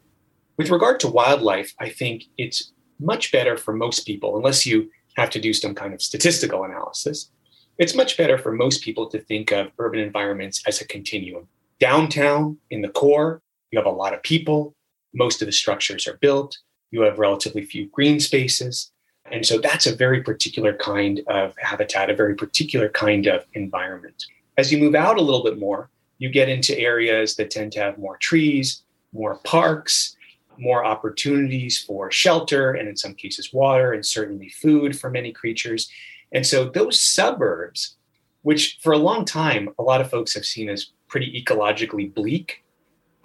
[0.58, 5.30] With regard to wildlife, I think it's much better for most people, unless you have
[5.30, 7.32] to do some kind of statistical analysis.
[7.78, 11.48] It's much better for most people to think of urban environments as a continuum.
[11.80, 13.42] Downtown, in the core,
[13.72, 14.76] you have a lot of people.
[15.18, 16.60] Most of the structures are built.
[16.92, 18.92] You have relatively few green spaces.
[19.32, 24.26] And so that's a very particular kind of habitat, a very particular kind of environment.
[24.58, 27.80] As you move out a little bit more, you get into areas that tend to
[27.80, 30.16] have more trees, more parks,
[30.58, 35.90] more opportunities for shelter, and in some cases, water, and certainly food for many creatures.
[36.32, 37.96] And so those suburbs,
[38.44, 42.64] which for a long time a lot of folks have seen as pretty ecologically bleak,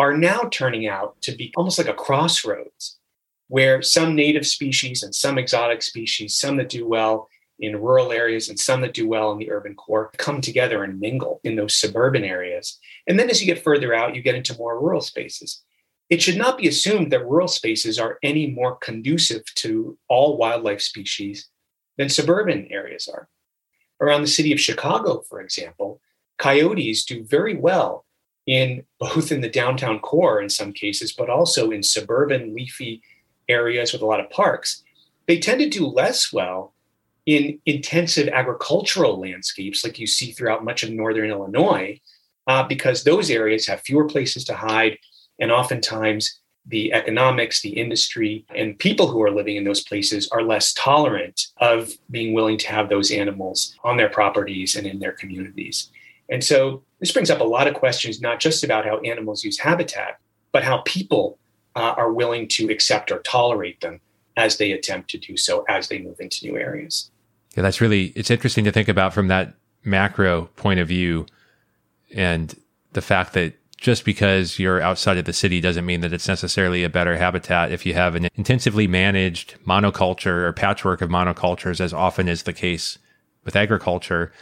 [0.03, 2.99] are now turning out to be almost like a crossroads
[3.47, 7.29] where some native species and some exotic species, some that do well
[7.61, 10.99] in rural areas and some that do well in the urban core, come together and
[10.99, 12.81] mingle in those suburban areas.
[13.07, 15.63] And then as you get further out, you get into more rural spaces.
[16.11, 20.81] It should not be assumed that rural spaces are any more conducive to all wildlife
[20.81, 21.49] species
[21.97, 23.29] than suburban areas are.
[24.01, 26.01] Around the city of Chicago, for example,
[26.39, 28.05] coyotes do very well
[28.47, 33.03] in both in the downtown core in some cases, but also in suburban leafy
[33.49, 34.83] areas with a lot of parks,
[35.27, 36.75] they tend to do less well
[37.27, 42.01] in intensive agricultural landscapes like you see throughout much of northern Illinois,
[42.49, 44.99] uh, because those areas have fewer places to hide.
[45.39, 50.43] And oftentimes, the economics, the industry, and people who are living in those places are
[50.43, 55.13] less tolerant of being willing to have those animals on their properties and in their
[55.13, 55.91] communities.
[56.29, 59.59] And so, this brings up a lot of questions, not just about how animals use
[59.59, 60.21] habitat,
[60.53, 61.37] but how people
[61.75, 64.01] uh, are willing to accept or tolerate them
[64.37, 67.11] as they attempt to do so as they move into new areas.
[67.57, 71.27] Yeah, that's really it's interesting to think about from that macro point of view
[72.15, 72.55] and
[72.93, 76.85] the fact that just because you're outside of the city doesn't mean that it's necessarily
[76.85, 81.93] a better habitat if you have an intensively managed monoculture or patchwork of monocultures as
[81.93, 82.97] often is the case
[83.45, 84.33] with agriculture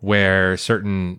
[0.00, 1.18] where certain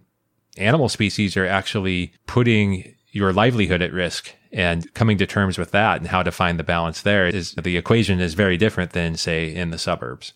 [0.57, 5.99] animal species are actually putting your livelihood at risk and coming to terms with that
[5.99, 9.53] and how to find the balance there is the equation is very different than say
[9.53, 10.33] in the suburbs.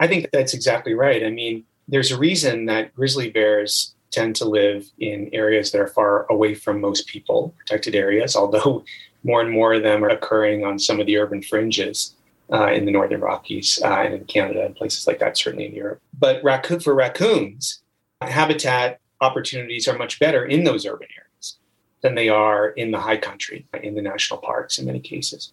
[0.00, 1.24] I think that's exactly right.
[1.24, 5.88] I mean, there's a reason that grizzly bears tend to live in areas that are
[5.88, 8.84] far away from most people, protected areas, although
[9.24, 12.14] more and more of them are occurring on some of the urban fringes
[12.52, 15.74] uh, in the Northern Rockies uh, and in Canada and places like that, certainly in
[15.74, 16.00] Europe.
[16.18, 17.82] But raccoon, for raccoons,
[18.20, 21.56] habitat opportunities are much better in those urban areas
[22.02, 25.52] than they are in the high country, in the national parks in many cases.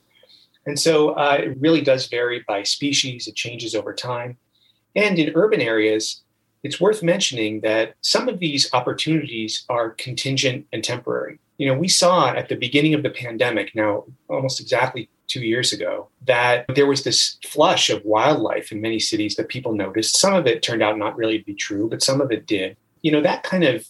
[0.65, 4.37] And so uh, it really does vary by species, it changes over time.
[4.95, 6.21] And in urban areas,
[6.63, 11.39] it's worth mentioning that some of these opportunities are contingent and temporary.
[11.57, 15.71] You know, we saw at the beginning of the pandemic, now almost exactly two years
[15.71, 20.17] ago, that there was this flush of wildlife in many cities that people noticed.
[20.17, 22.75] Some of it turned out not really to be true, but some of it did.
[23.01, 23.87] You know, that kind of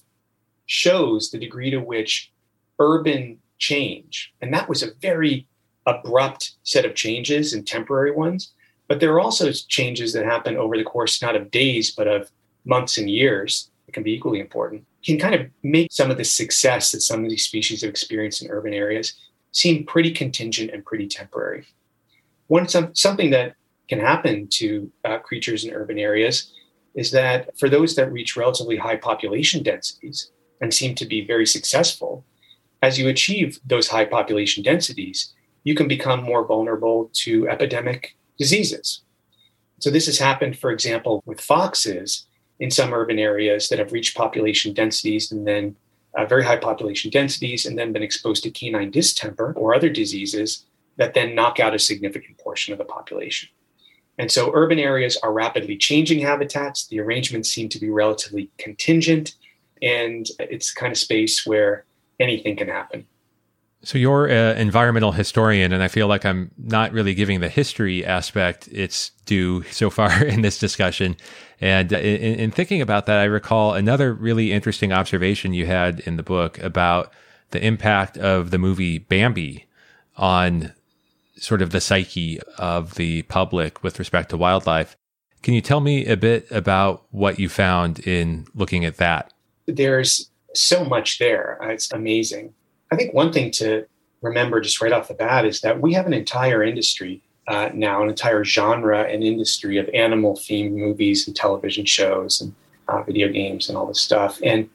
[0.65, 2.31] shows the degree to which
[2.79, 4.33] urban change.
[4.41, 5.47] And that was a very
[5.85, 8.53] abrupt set of changes and temporary ones.
[8.87, 12.29] But there are also changes that happen over the course not of days, but of
[12.65, 14.85] months and years that can be equally important.
[15.03, 18.41] Can kind of make some of the success that some of these species have experienced
[18.41, 19.13] in urban areas
[19.51, 21.65] seem pretty contingent and pretty temporary.
[22.47, 23.55] One some, something that
[23.87, 26.51] can happen to uh, creatures in urban areas
[26.95, 30.31] is that for those that reach relatively high population densities
[30.61, 32.25] and seem to be very successful,
[32.81, 35.33] as you achieve those high population densities,
[35.63, 39.01] you can become more vulnerable to epidemic diseases.
[39.79, 42.27] So, this has happened, for example, with foxes
[42.59, 45.75] in some urban areas that have reached population densities and then
[46.17, 50.65] uh, very high population densities and then been exposed to canine distemper or other diseases
[50.97, 53.47] that then knock out a significant portion of the population.
[54.19, 56.85] And so, urban areas are rapidly changing habitats.
[56.87, 59.33] The arrangements seem to be relatively contingent.
[59.81, 61.85] And it's the kind of space where
[62.19, 63.07] anything can happen.
[63.81, 68.05] So you're an environmental historian, and I feel like I'm not really giving the history
[68.05, 71.15] aspect its due so far in this discussion.
[71.61, 76.17] And in, in, thinking about that, I recall another really interesting observation you had in
[76.17, 77.13] the book about
[77.51, 79.65] the impact of the movie Bambi
[80.17, 80.73] on
[81.39, 84.95] sort of the psyche of the public with respect to wildlife.
[85.41, 89.33] Can you tell me a bit about what you found in looking at that?
[89.67, 91.57] There's so much there.
[91.61, 92.53] It's amazing.
[92.91, 93.85] I think one thing to
[94.21, 98.03] remember just right off the bat is that we have an entire industry uh, now,
[98.03, 102.53] an entire genre and industry of animal themed movies and television shows and
[102.87, 104.39] uh, video games and all this stuff.
[104.43, 104.69] And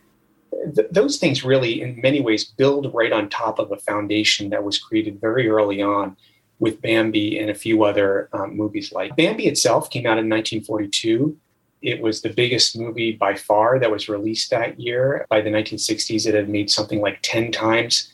[0.75, 4.65] th- those things really, in many ways, build right on top of a foundation that
[4.65, 6.17] was created very early on
[6.65, 11.37] with Bambi and a few other um, movies like Bambi itself came out in 1942.
[11.83, 15.27] It was the biggest movie by far that was released that year.
[15.29, 18.11] By the 1960s, it had made something like 10 times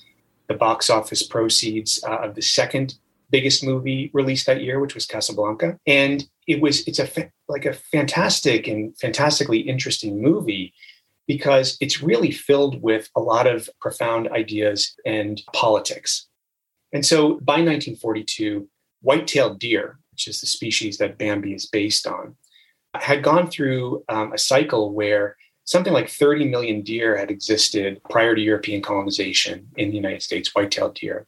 [0.48, 2.94] the box office proceeds uh, of the second
[3.30, 5.78] biggest movie released that year, which was Casablanca.
[5.86, 10.74] And it was it's a fa- like a fantastic and fantastically interesting movie
[11.28, 16.26] because it's really filled with a lot of profound ideas and politics.
[16.93, 18.68] And so by 1942,
[19.03, 22.36] white-tailed deer, which is the species that Bambi is based on,
[22.95, 28.34] had gone through um, a cycle where something like 30 million deer had existed prior
[28.34, 31.26] to European colonization in the United States, white-tailed deer.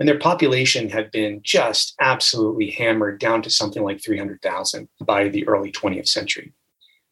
[0.00, 5.46] And their population had been just absolutely hammered down to something like 300,000 by the
[5.46, 6.52] early 20th century.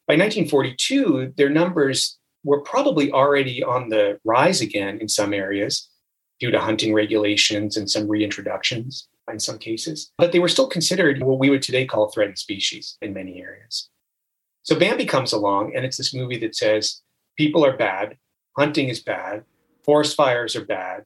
[0.05, 5.87] By 1942, their numbers were probably already on the rise again in some areas
[6.43, 10.11] due to hunting regulations and some reintroductions in some cases.
[10.17, 13.89] But they were still considered what we would today call threatened species in many areas.
[14.63, 17.01] So Bambi comes along, and it's this movie that says
[17.37, 18.17] people are bad,
[18.57, 19.45] hunting is bad,
[19.85, 21.05] forest fires are bad.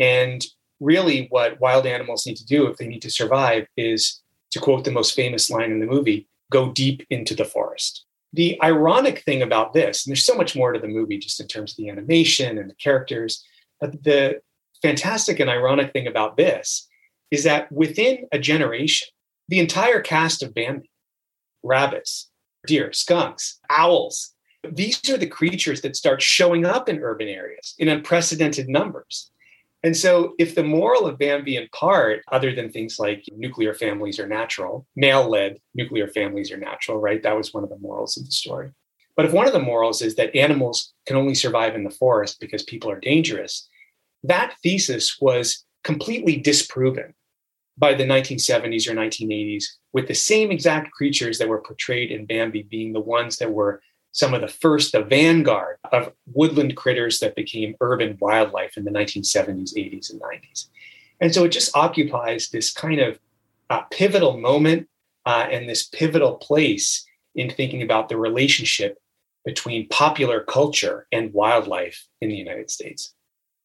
[0.00, 0.44] And
[0.80, 4.82] really, what wild animals need to do if they need to survive is, to quote
[4.82, 8.06] the most famous line in the movie, go deep into the forest.
[8.32, 11.46] The ironic thing about this, and there's so much more to the movie just in
[11.46, 13.44] terms of the animation and the characters,
[13.80, 14.40] but the
[14.84, 16.86] fantastic and ironic thing about this
[17.30, 19.08] is that within a generation,
[19.48, 20.90] the entire cast of Bambi,
[21.62, 22.30] rabbits,
[22.66, 24.34] deer, skunks, owls,
[24.70, 29.30] these are the creatures that start showing up in urban areas in unprecedented numbers.
[29.82, 34.18] And so, if the moral of Bambi, in part, other than things like nuclear families
[34.18, 37.22] are natural, male led nuclear families are natural, right?
[37.22, 38.70] That was one of the morals of the story.
[39.16, 42.38] But if one of the morals is that animals can only survive in the forest
[42.40, 43.68] because people are dangerous,
[44.24, 47.14] that thesis was completely disproven
[47.76, 52.62] by the 1970s or 1980s, with the same exact creatures that were portrayed in Bambi
[52.62, 53.80] being the ones that were
[54.12, 58.90] some of the first, the vanguard of woodland critters that became urban wildlife in the
[58.90, 60.68] 1970s, 80s, and 90s.
[61.20, 63.18] And so it just occupies this kind of
[63.70, 64.88] uh, pivotal moment
[65.26, 67.04] uh, and this pivotal place
[67.34, 68.98] in thinking about the relationship
[69.44, 73.14] between popular culture and wildlife in the United States.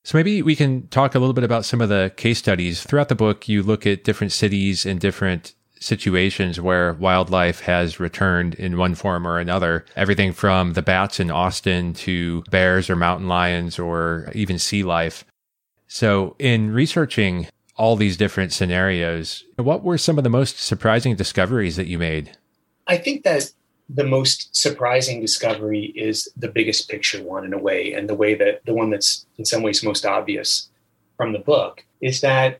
[0.03, 2.83] So maybe we can talk a little bit about some of the case studies.
[2.83, 8.53] Throughout the book, you look at different cities and different situations where wildlife has returned
[8.55, 9.85] in one form or another.
[9.95, 15.25] Everything from the bats in Austin to bears or mountain lions or even sea life.
[15.87, 21.77] So in researching all these different scenarios, what were some of the most surprising discoveries
[21.77, 22.37] that you made?
[22.87, 23.51] I think that
[23.89, 28.35] the most surprising discovery is the biggest picture one in a way, and the way
[28.35, 30.69] that the one that's in some ways most obvious
[31.17, 32.59] from the book is that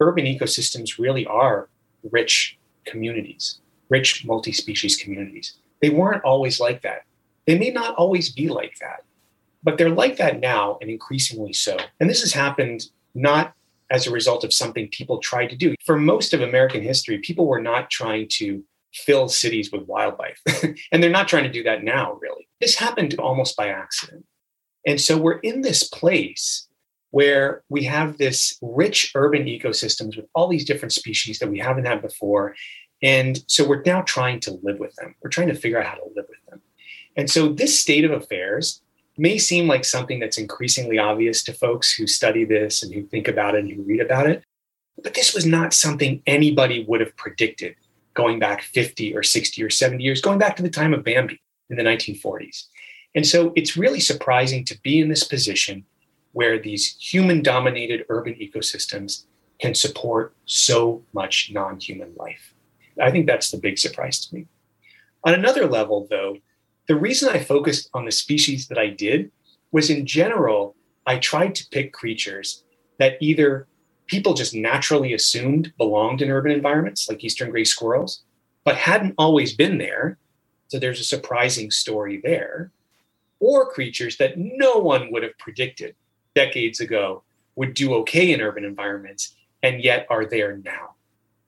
[0.00, 1.68] urban ecosystems really are
[2.10, 5.54] rich communities, rich multi species communities.
[5.80, 7.04] They weren't always like that.
[7.46, 9.02] They may not always be like that,
[9.62, 11.78] but they're like that now and increasingly so.
[11.98, 13.54] And this has happened not
[13.90, 15.74] as a result of something people tried to do.
[15.84, 18.62] For most of American history, people were not trying to
[18.92, 20.40] fill cities with wildlife.
[20.92, 22.48] and they're not trying to do that now, really.
[22.60, 24.24] This happened almost by accident.
[24.86, 26.66] And so we're in this place
[27.10, 31.86] where we have this rich urban ecosystems with all these different species that we haven't
[31.86, 32.54] had before.
[33.02, 35.14] And so we're now trying to live with them.
[35.22, 36.60] We're trying to figure out how to live with them.
[37.16, 38.82] And so this state of affairs
[39.18, 43.28] may seem like something that's increasingly obvious to folks who study this and who think
[43.28, 44.44] about it and who read about it.
[45.02, 47.74] But this was not something anybody would have predicted
[48.20, 51.40] going back 50 or 60 or 70 years, going back to the time of Bambi
[51.70, 52.64] in the 1940s.
[53.14, 55.86] And so it's really surprising to be in this position
[56.32, 59.24] where these human dominated urban ecosystems
[59.58, 62.54] can support so much non human life.
[63.00, 64.46] I think that's the big surprise to me.
[65.24, 66.36] On another level, though,
[66.88, 69.30] the reason I focused on the species that I did
[69.72, 72.64] was in general, I tried to pick creatures
[72.98, 73.66] that either
[74.10, 78.22] people just naturally assumed belonged in urban environments, like eastern gray squirrels,
[78.64, 80.18] but hadn't always been there.
[80.66, 82.72] So there's a surprising story there.
[83.38, 85.94] Or creatures that no one would have predicted
[86.34, 87.22] decades ago
[87.54, 90.94] would do okay in urban environments and yet are there now.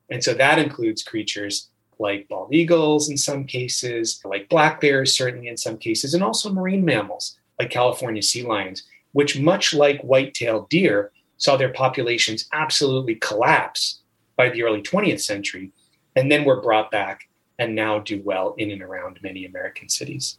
[0.08, 5.48] And so that includes creatures like bald eagles in some cases, like black bears, certainly
[5.48, 10.32] in some cases, and also marine mammals like California sea lions, which, much like white
[10.34, 11.10] tailed deer,
[11.43, 14.01] saw their populations absolutely collapse
[14.36, 15.72] by the early 20th century
[16.14, 17.28] and then were brought back
[17.59, 20.38] and now do well in and around many American cities.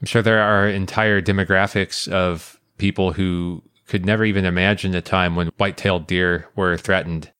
[0.00, 5.34] I'm sure there are entire demographics of people who could never even imagine a time
[5.34, 7.32] when white tailed deer were threatened.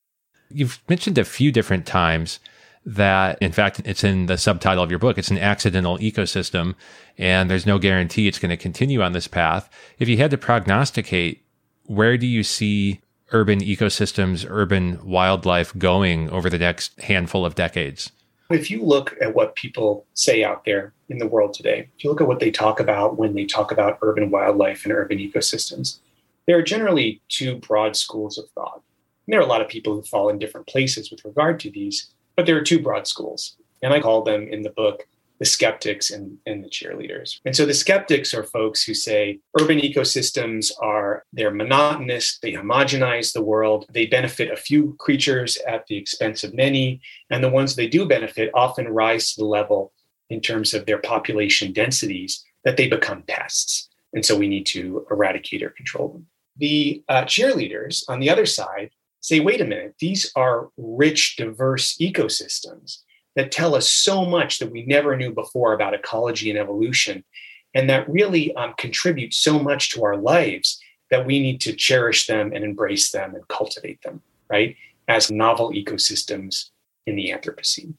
[0.51, 2.41] You've mentioned a few different times
[2.85, 6.75] that, in fact, it's in the subtitle of your book, it's an accidental ecosystem,
[7.17, 9.71] and there's no guarantee it's going to continue on this path.
[10.01, 11.45] If you had to prognosticate,
[11.89, 13.01] where do you see
[13.32, 18.12] urban ecosystems, urban wildlife going over the next handful of decades?
[18.51, 22.11] If you look at what people say out there in the world today, if you
[22.11, 25.99] look at what they talk about when they talk about urban wildlife and urban ecosystems,
[26.47, 28.82] there are generally two broad schools of thought.
[29.26, 31.70] And there are a lot of people who fall in different places with regard to
[31.70, 33.57] these, but there are two broad schools.
[33.82, 35.07] And I call them in the book
[35.39, 37.41] the skeptics and, and the cheerleaders.
[37.45, 43.32] And so the skeptics are folks who say urban ecosystems are they're monotonous, they homogenize
[43.32, 47.76] the world, they benefit a few creatures at the expense of many, and the ones
[47.76, 49.93] they do benefit often rise to the level
[50.30, 53.89] in terms of their population densities that they become pests.
[54.12, 56.26] And so we need to eradicate or control them.
[56.57, 61.97] The uh, cheerleaders on the other side say, wait a minute, these are rich, diverse
[61.99, 63.03] ecosystems
[63.39, 67.24] that tell us so much that we never knew before about ecology and evolution,
[67.72, 70.80] and that really um, contribute so much to our lives
[71.12, 74.20] that we need to cherish them and embrace them and cultivate them,
[74.51, 74.74] right?
[75.07, 76.70] As novel ecosystems
[77.07, 77.95] in the Anthropocene.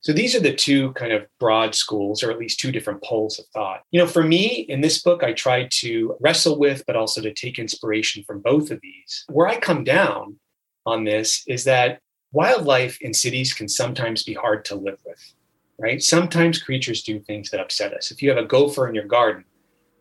[0.00, 3.38] So these are the two kind of broad schools, or at least two different poles
[3.38, 3.82] of thought.
[3.92, 7.32] You know, for me in this book, I tried to wrestle with, but also to
[7.32, 9.24] take inspiration from both of these.
[9.28, 10.40] Where I come down
[10.84, 12.00] on this is that
[12.32, 15.34] wildlife in cities can sometimes be hard to live with,
[15.78, 16.02] right?
[16.02, 18.10] Sometimes creatures do things that upset us.
[18.10, 19.44] If you have a gopher in your garden,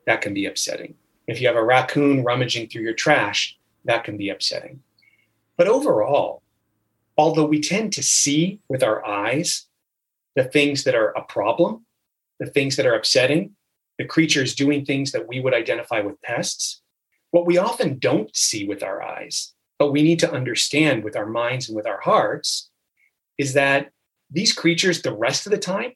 [0.06, 0.96] that can be upsetting.
[1.28, 4.82] If you have a raccoon rummaging through your trash, that can be upsetting.
[5.58, 6.44] But overall,
[7.18, 9.68] although we tend to see with our eyes
[10.36, 11.86] the things that are a problem,
[12.40, 13.52] the things that are upsetting,
[13.98, 16.82] the creatures doing things that we would identify with pests,
[17.32, 21.26] what we often don't see with our eyes but we need to understand with our
[21.26, 22.70] minds and with our hearts
[23.38, 23.90] is that
[24.30, 25.94] these creatures, the rest of the time,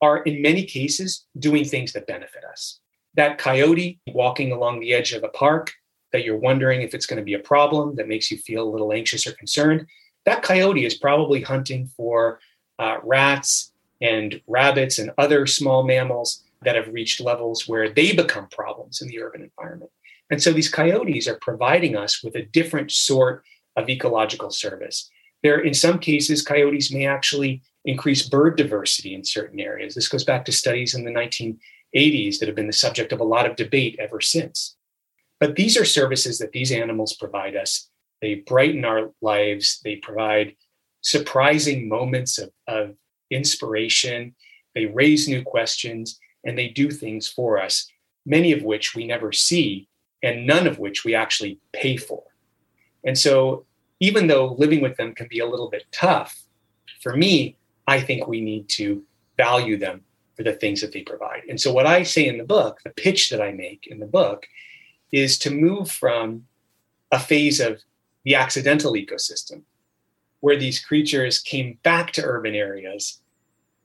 [0.00, 2.78] are in many cases doing things that benefit us.
[3.14, 5.72] That coyote walking along the edge of a park
[6.12, 8.70] that you're wondering if it's going to be a problem that makes you feel a
[8.70, 9.86] little anxious or concerned,
[10.24, 12.38] that coyote is probably hunting for
[12.78, 18.46] uh, rats and rabbits and other small mammals that have reached levels where they become
[18.48, 19.90] problems in the urban environment.
[20.30, 23.44] And so these coyotes are providing us with a different sort
[23.76, 25.10] of ecological service.
[25.42, 29.94] There, in some cases, coyotes may actually increase bird diversity in certain areas.
[29.94, 33.24] This goes back to studies in the 1980s that have been the subject of a
[33.24, 34.76] lot of debate ever since.
[35.40, 37.88] But these are services that these animals provide us.
[38.20, 40.56] They brighten our lives, they provide
[41.02, 42.94] surprising moments of, of
[43.30, 44.34] inspiration,
[44.74, 47.88] they raise new questions, and they do things for us,
[48.26, 49.88] many of which we never see
[50.22, 52.22] and none of which we actually pay for.
[53.04, 53.64] And so,
[54.00, 56.40] even though living with them can be a little bit tough,
[57.00, 57.56] for me,
[57.86, 59.02] I think we need to
[59.36, 60.02] value them
[60.36, 61.42] for the things that they provide.
[61.48, 64.06] And so, what I say in the book, the pitch that I make in the
[64.06, 64.46] book,
[65.12, 66.46] is to move from
[67.10, 67.82] a phase of
[68.24, 69.62] the accidental ecosystem,
[70.40, 73.20] where these creatures came back to urban areas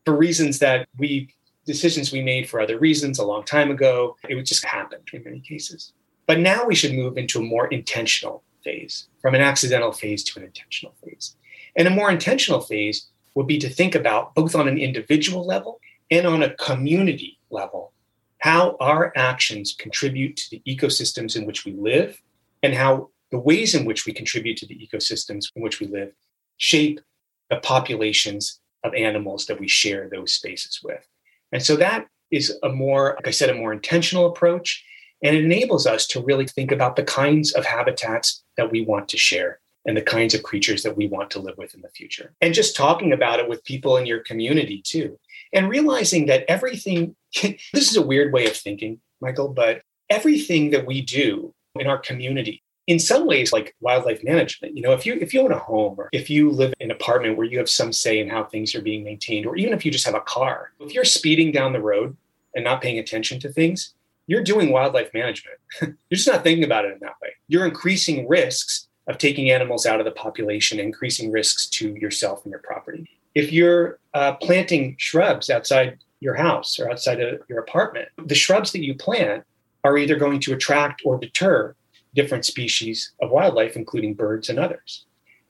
[0.05, 1.33] for reasons that we
[1.65, 4.17] decisions we made for other reasons a long time ago.
[4.27, 5.93] It just happened in many cases.
[6.25, 10.39] But now we should move into a more intentional phase, from an accidental phase to
[10.39, 11.35] an intentional phase.
[11.75, 15.79] And a more intentional phase would be to think about, both on an individual level
[16.11, 17.91] and on a community level,
[18.37, 22.21] how our actions contribute to the ecosystems in which we live
[22.61, 26.11] and how the ways in which we contribute to the ecosystems in which we live
[26.57, 27.01] shape
[27.49, 31.07] the populations of animals that we share those spaces with.
[31.51, 34.83] And so that is a more, like I said, a more intentional approach.
[35.23, 39.07] And it enables us to really think about the kinds of habitats that we want
[39.09, 41.89] to share and the kinds of creatures that we want to live with in the
[41.89, 42.33] future.
[42.41, 45.17] And just talking about it with people in your community too.
[45.53, 50.85] And realizing that everything, this is a weird way of thinking, Michael, but everything that
[50.85, 55.13] we do in our community in some ways like wildlife management you know if you
[55.21, 57.69] if you own a home or if you live in an apartment where you have
[57.69, 60.21] some say in how things are being maintained or even if you just have a
[60.21, 62.15] car if you're speeding down the road
[62.55, 63.93] and not paying attention to things
[64.27, 68.27] you're doing wildlife management you're just not thinking about it in that way you're increasing
[68.27, 73.09] risks of taking animals out of the population increasing risks to yourself and your property
[73.35, 78.71] if you're uh, planting shrubs outside your house or outside of your apartment the shrubs
[78.71, 79.43] that you plant
[79.83, 81.75] are either going to attract or deter
[82.15, 85.05] different species of wildlife, including birds and others.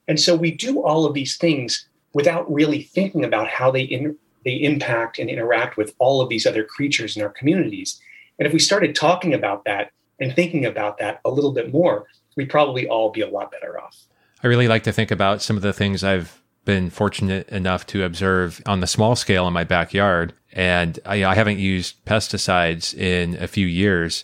[0.08, 4.18] And so we do all of these things without really thinking about how they, in,
[4.46, 8.02] they impact and interact with all of these other creatures in our communities.
[8.40, 12.08] And if we started talking about that and thinking about that a little bit more,
[12.36, 13.98] we'd probably all be a lot better off.
[14.44, 18.04] I really like to think about some of the things I've been fortunate enough to
[18.04, 20.34] observe on the small scale in my backyard.
[20.52, 24.24] And I, I haven't used pesticides in a few years.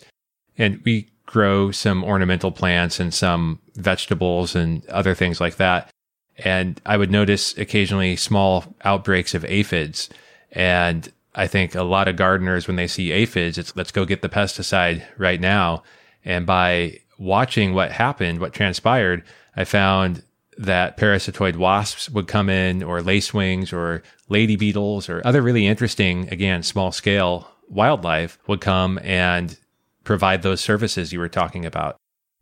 [0.56, 5.90] And we grow some ornamental plants and some vegetables and other things like that.
[6.38, 10.08] And I would notice occasionally small outbreaks of aphids.
[10.52, 14.22] And I think a lot of gardeners, when they see aphids, it's let's go get
[14.22, 15.82] the pesticide right now.
[16.24, 19.22] And by watching what happened, what transpired,
[19.56, 20.22] I found
[20.58, 26.28] that parasitoid wasps would come in, or lacewings, or lady beetles, or other really interesting,
[26.28, 29.56] again, small scale wildlife would come and
[30.04, 31.96] provide those services you were talking about.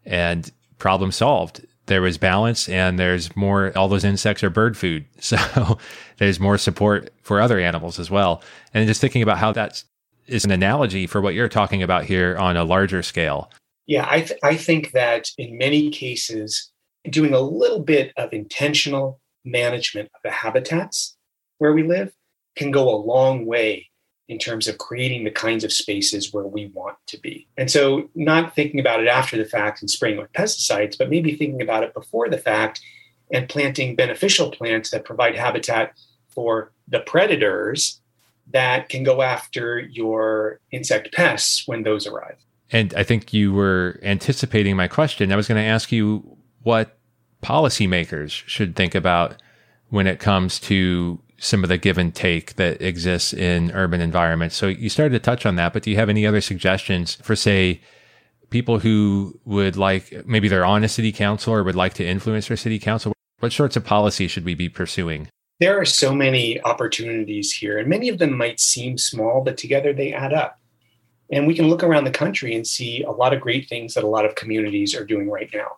[0.04, 1.66] And problem solved.
[1.88, 5.04] There was balance and there's more, all those insects are bird food.
[5.20, 5.78] So
[6.18, 8.42] there's more support for other animals as well.
[8.72, 9.82] And just thinking about how that
[10.26, 13.50] is an analogy for what you're talking about here on a larger scale.
[13.86, 16.70] Yeah, I, th- I think that in many cases,
[17.08, 21.16] doing a little bit of intentional management of the habitats
[21.58, 22.12] where we live
[22.56, 23.87] can go a long way
[24.28, 27.46] in terms of creating the kinds of spaces where we want to be.
[27.56, 31.34] And so, not thinking about it after the fact and spraying with pesticides, but maybe
[31.34, 32.80] thinking about it before the fact
[33.32, 35.94] and planting beneficial plants that provide habitat
[36.28, 38.00] for the predators
[38.50, 42.36] that can go after your insect pests when those arrive.
[42.70, 45.32] And I think you were anticipating my question.
[45.32, 46.98] I was going to ask you what
[47.42, 49.40] policymakers should think about
[49.90, 54.56] when it comes to some of the give and take that exists in urban environments.
[54.56, 57.36] So you started to touch on that, but do you have any other suggestions for,
[57.36, 57.80] say,
[58.50, 62.48] people who would like maybe they're on a city council or would like to influence
[62.48, 63.12] their city council?
[63.38, 65.28] What sorts of policy should we be pursuing?
[65.60, 69.92] There are so many opportunities here, and many of them might seem small, but together
[69.92, 70.58] they add up.
[71.30, 74.04] And we can look around the country and see a lot of great things that
[74.04, 75.76] a lot of communities are doing right now.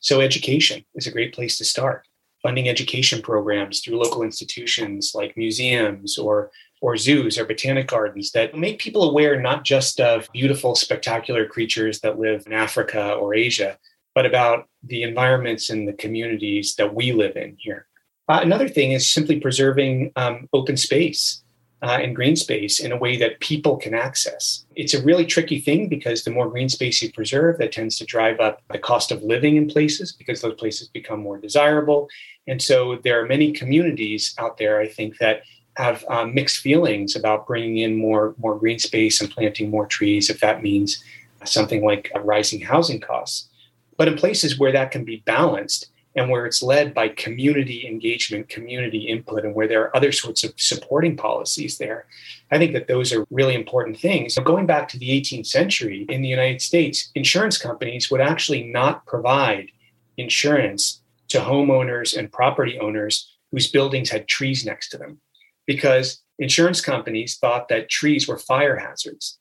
[0.00, 2.06] So, education is a great place to start
[2.42, 6.50] funding education programs through local institutions like museums or
[6.82, 12.00] or zoos or botanic gardens that make people aware not just of beautiful, spectacular creatures
[12.00, 13.76] that live in Africa or Asia,
[14.14, 17.86] but about the environments and the communities that we live in here.
[18.28, 21.42] Uh, another thing is simply preserving um, open space
[21.82, 24.64] uh, and green space in a way that people can access.
[24.76, 28.04] It's a really tricky thing because the more green space you preserve, that tends to
[28.04, 32.08] drive up the cost of living in places because those places become more desirable.
[32.46, 35.42] And so there are many communities out there, I think, that
[35.76, 40.28] have um, mixed feelings about bringing in more, more green space and planting more trees
[40.28, 41.02] if that means
[41.44, 43.48] something like rising housing costs.
[43.96, 45.86] But in places where that can be balanced,
[46.16, 50.42] and where it's led by community engagement, community input, and where there are other sorts
[50.42, 52.06] of supporting policies there.
[52.50, 54.34] I think that those are really important things.
[54.34, 58.64] So going back to the 18th century in the United States, insurance companies would actually
[58.64, 59.70] not provide
[60.16, 65.20] insurance to homeowners and property owners whose buildings had trees next to them
[65.66, 69.38] because insurance companies thought that trees were fire hazards.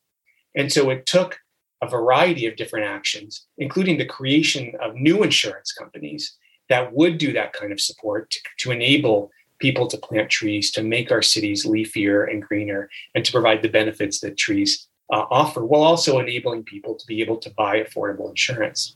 [0.56, 1.40] And so it took
[1.82, 6.38] a variety of different actions, including the creation of new insurance companies
[6.70, 10.82] that would do that kind of support to, to enable people to plant trees, to
[10.82, 15.66] make our cities leafier and greener, and to provide the benefits that trees uh, offer,
[15.66, 18.96] while also enabling people to be able to buy affordable insurance.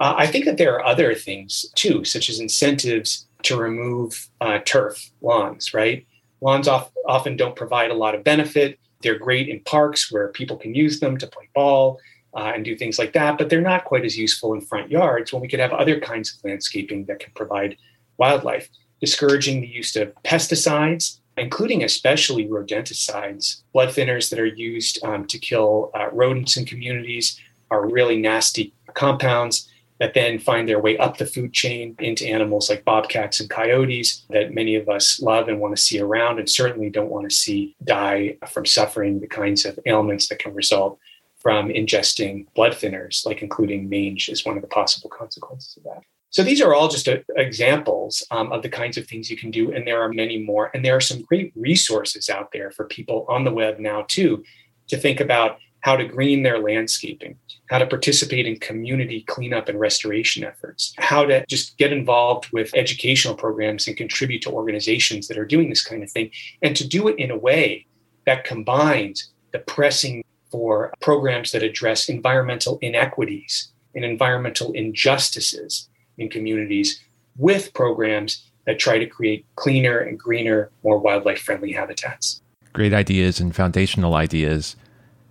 [0.00, 4.58] Uh, I think that there are other things too, such as incentives to remove uh,
[4.64, 6.06] turf lawns, right?
[6.40, 8.78] Lawns off, often don't provide a lot of benefit.
[9.02, 12.00] They're great in parks where people can use them to play ball,
[12.34, 15.32] uh, and do things like that, but they're not quite as useful in front yards
[15.32, 17.76] when we could have other kinds of landscaping that can provide
[18.16, 18.68] wildlife.
[19.00, 25.38] Discouraging the use of pesticides, including especially rodenticides, blood thinners that are used um, to
[25.38, 29.68] kill uh, rodents in communities, are really nasty compounds
[30.00, 34.24] that then find their way up the food chain into animals like bobcats and coyotes
[34.30, 37.34] that many of us love and want to see around and certainly don't want to
[37.34, 40.98] see die from suffering the kinds of ailments that can result
[41.44, 46.02] from ingesting blood thinners, like including mange, is one of the possible consequences of that.
[46.30, 49.50] So these are all just a, examples um, of the kinds of things you can
[49.50, 50.70] do, and there are many more.
[50.72, 54.42] And there are some great resources out there for people on the web now too
[54.88, 57.36] to think about how to green their landscaping,
[57.68, 62.74] how to participate in community cleanup and restoration efforts, how to just get involved with
[62.74, 66.30] educational programs and contribute to organizations that are doing this kind of thing,
[66.62, 67.86] and to do it in a way
[68.24, 70.24] that combines the pressing
[70.54, 77.00] for programs that address environmental inequities and environmental injustices in communities
[77.36, 82.40] with programs that try to create cleaner and greener, more wildlife friendly habitats.
[82.72, 84.76] Great ideas and foundational ideas.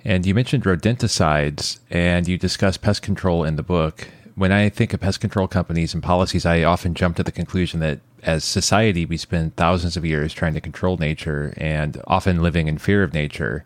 [0.04, 4.10] And you mentioned rodenticides and you discuss pest control in the book.
[4.36, 7.80] When I think of pest control companies and policies, I often jump to the conclusion
[7.80, 12.68] that as society, we spend thousands of years trying to control nature and often living
[12.68, 13.64] in fear of nature.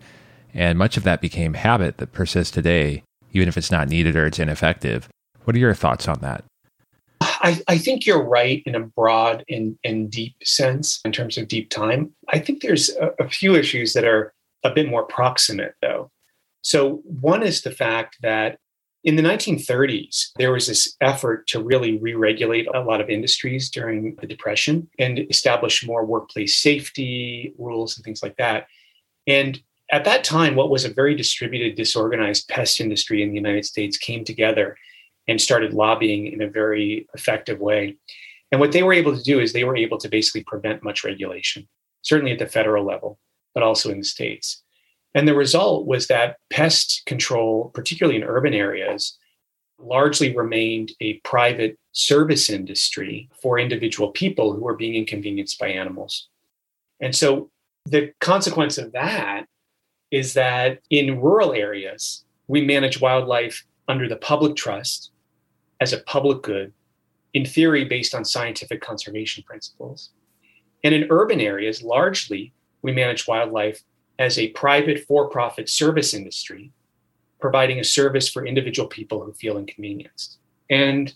[0.53, 4.25] And much of that became habit that persists today, even if it's not needed or
[4.25, 5.07] it's ineffective.
[5.43, 6.43] What are your thoughts on that?
[7.21, 11.47] I, I, think you're right in a broad and, and deep sense in terms of
[11.47, 12.11] deep time.
[12.29, 14.33] I think there's a, a few issues that are
[14.63, 16.11] a bit more proximate, though.
[16.61, 18.57] So, one is the fact that
[19.03, 23.69] in the 1930s, there was this effort to really re regulate a lot of industries
[23.69, 28.67] during the Depression and establish more workplace safety rules and things like that.
[29.25, 33.65] And at that time, what was a very distributed, disorganized pest industry in the United
[33.65, 34.77] States came together
[35.27, 37.95] and started lobbying in a very effective way.
[38.51, 41.03] And what they were able to do is they were able to basically prevent much
[41.03, 41.67] regulation,
[42.01, 43.19] certainly at the federal level,
[43.53, 44.63] but also in the states.
[45.13, 49.17] And the result was that pest control, particularly in urban areas,
[49.79, 56.29] largely remained a private service industry for individual people who were being inconvenienced by animals.
[56.99, 57.51] And so
[57.85, 59.45] the consequence of that
[60.11, 65.11] is that in rural areas, we manage wildlife under the public trust
[65.79, 66.73] as a public good,
[67.33, 70.11] in theory, based on scientific conservation principles.
[70.83, 73.83] And in urban areas, largely, we manage wildlife
[74.19, 76.71] as a private for profit service industry,
[77.39, 80.39] providing a service for individual people who feel inconvenienced.
[80.69, 81.13] And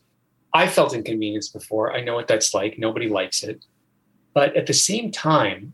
[0.53, 1.93] I felt inconvenienced before.
[1.93, 2.77] I know what that's like.
[2.77, 3.63] Nobody likes it.
[4.33, 5.73] But at the same time,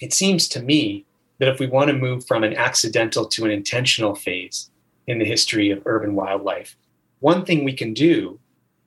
[0.00, 1.04] it seems to me
[1.38, 4.70] that if we want to move from an accidental to an intentional phase
[5.06, 6.76] in the history of urban wildlife,
[7.20, 8.38] one thing we can do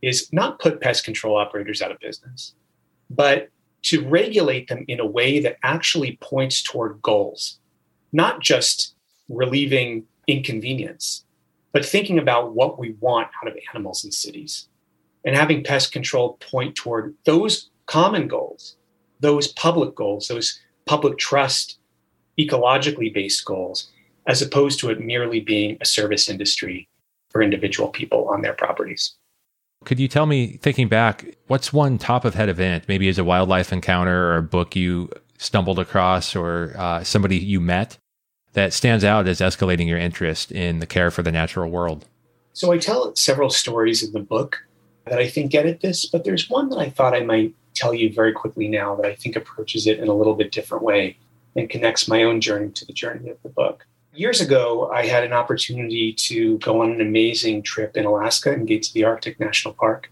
[0.01, 2.53] is not put pest control operators out of business,
[3.09, 3.49] but
[3.83, 7.59] to regulate them in a way that actually points toward goals,
[8.11, 8.95] not just
[9.29, 11.25] relieving inconvenience,
[11.71, 14.67] but thinking about what we want out of animals in cities.
[15.23, 18.75] And having pest control point toward those common goals,
[19.19, 21.77] those public goals, those public trust,
[22.39, 23.91] ecologically based goals,
[24.27, 26.87] as opposed to it merely being a service industry
[27.29, 29.15] for individual people on their properties.
[29.83, 33.23] Could you tell me, thinking back, what's one top of head event, maybe as a
[33.23, 35.09] wildlife encounter or a book you
[35.39, 37.97] stumbled across or uh, somebody you met
[38.53, 42.05] that stands out as escalating your interest in the care for the natural world?
[42.53, 44.63] So I tell several stories in the book
[45.07, 47.93] that I think get at this, but there's one that I thought I might tell
[47.93, 51.17] you very quickly now that I think approaches it in a little bit different way
[51.55, 53.85] and connects my own journey to the journey of the book.
[54.13, 58.67] Years ago, I had an opportunity to go on an amazing trip in Alaska and
[58.67, 60.11] get to the Arctic National Park,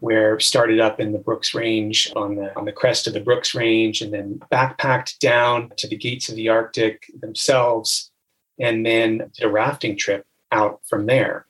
[0.00, 3.54] where started up in the Brooks Range on the on the crest of the Brooks
[3.54, 8.10] Range, and then backpacked down to the gates of the Arctic themselves,
[8.58, 11.46] and then did a rafting trip out from there.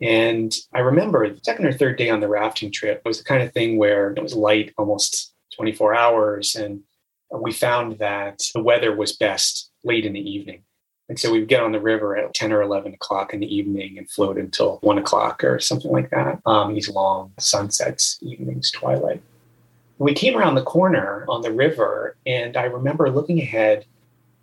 [0.00, 3.42] And I remember the second or third day on the rafting trip was the kind
[3.42, 6.82] of thing where it was light almost 24 hours, and
[7.42, 10.62] we found that the weather was best late in the evening.
[11.08, 13.54] And so we would get on the river at 10 or 11 o'clock in the
[13.54, 16.40] evening and float until one o'clock or something like that.
[16.46, 19.22] Um, these long sunsets, evenings, twilight.
[19.98, 23.84] We came around the corner on the river, and I remember looking ahead,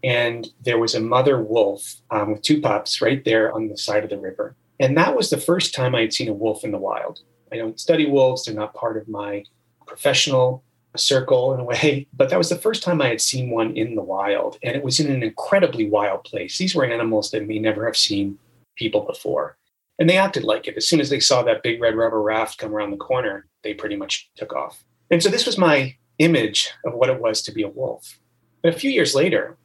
[0.03, 4.03] and there was a mother wolf um, with two pups right there on the side
[4.03, 4.55] of the river.
[4.79, 7.19] And that was the first time I had seen a wolf in the wild.
[7.51, 9.43] I don't study wolves, they're not part of my
[9.85, 10.63] professional
[10.97, 13.95] circle in a way, but that was the first time I had seen one in
[13.95, 14.57] the wild.
[14.63, 16.57] And it was in an incredibly wild place.
[16.57, 18.37] These were animals that may never have seen
[18.75, 19.57] people before.
[19.99, 20.77] And they acted like it.
[20.77, 23.73] As soon as they saw that big red rubber raft come around the corner, they
[23.73, 24.83] pretty much took off.
[25.11, 28.19] And so this was my image of what it was to be a wolf.
[28.63, 29.57] But a few years later,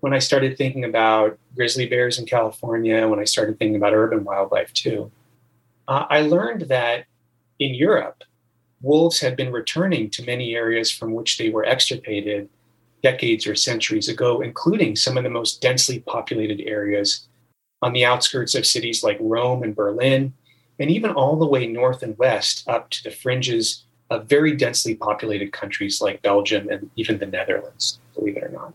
[0.00, 4.24] when I started thinking about grizzly bears in California, when I started thinking about urban
[4.24, 5.10] wildlife too,
[5.88, 7.04] uh, I learned that
[7.58, 8.24] in Europe,
[8.82, 12.48] wolves had been returning to many areas from which they were extirpated
[13.02, 17.26] decades or centuries ago, including some of the most densely populated areas
[17.80, 20.32] on the outskirts of cities like Rome and Berlin,
[20.78, 24.94] and even all the way north and west up to the fringes of very densely
[24.94, 28.72] populated countries like Belgium and even the Netherlands, believe it or not.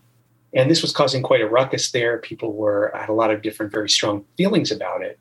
[0.54, 2.18] And this was causing quite a ruckus there.
[2.18, 5.18] People were had a lot of different, very strong feelings about it.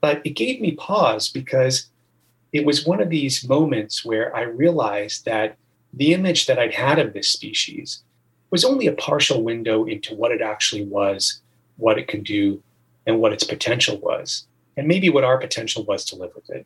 [0.00, 1.86] But it gave me pause because
[2.54, 5.56] it was one of these moments where I realized that
[5.92, 8.04] the image that I'd had of this species
[8.50, 11.42] was only a partial window into what it actually was,
[11.78, 12.62] what it can do,
[13.06, 14.46] and what its potential was,
[14.76, 16.64] and maybe what our potential was to live with it.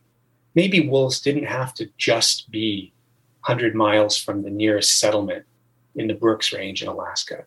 [0.53, 2.93] Maybe wolves didn't have to just be
[3.47, 5.45] 100 miles from the nearest settlement
[5.95, 7.45] in the Brooks Range in Alaska.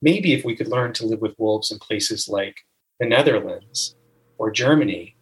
[0.00, 2.64] Maybe if we could learn to live with wolves in places like
[3.00, 3.96] the Netherlands
[4.38, 5.16] or Germany,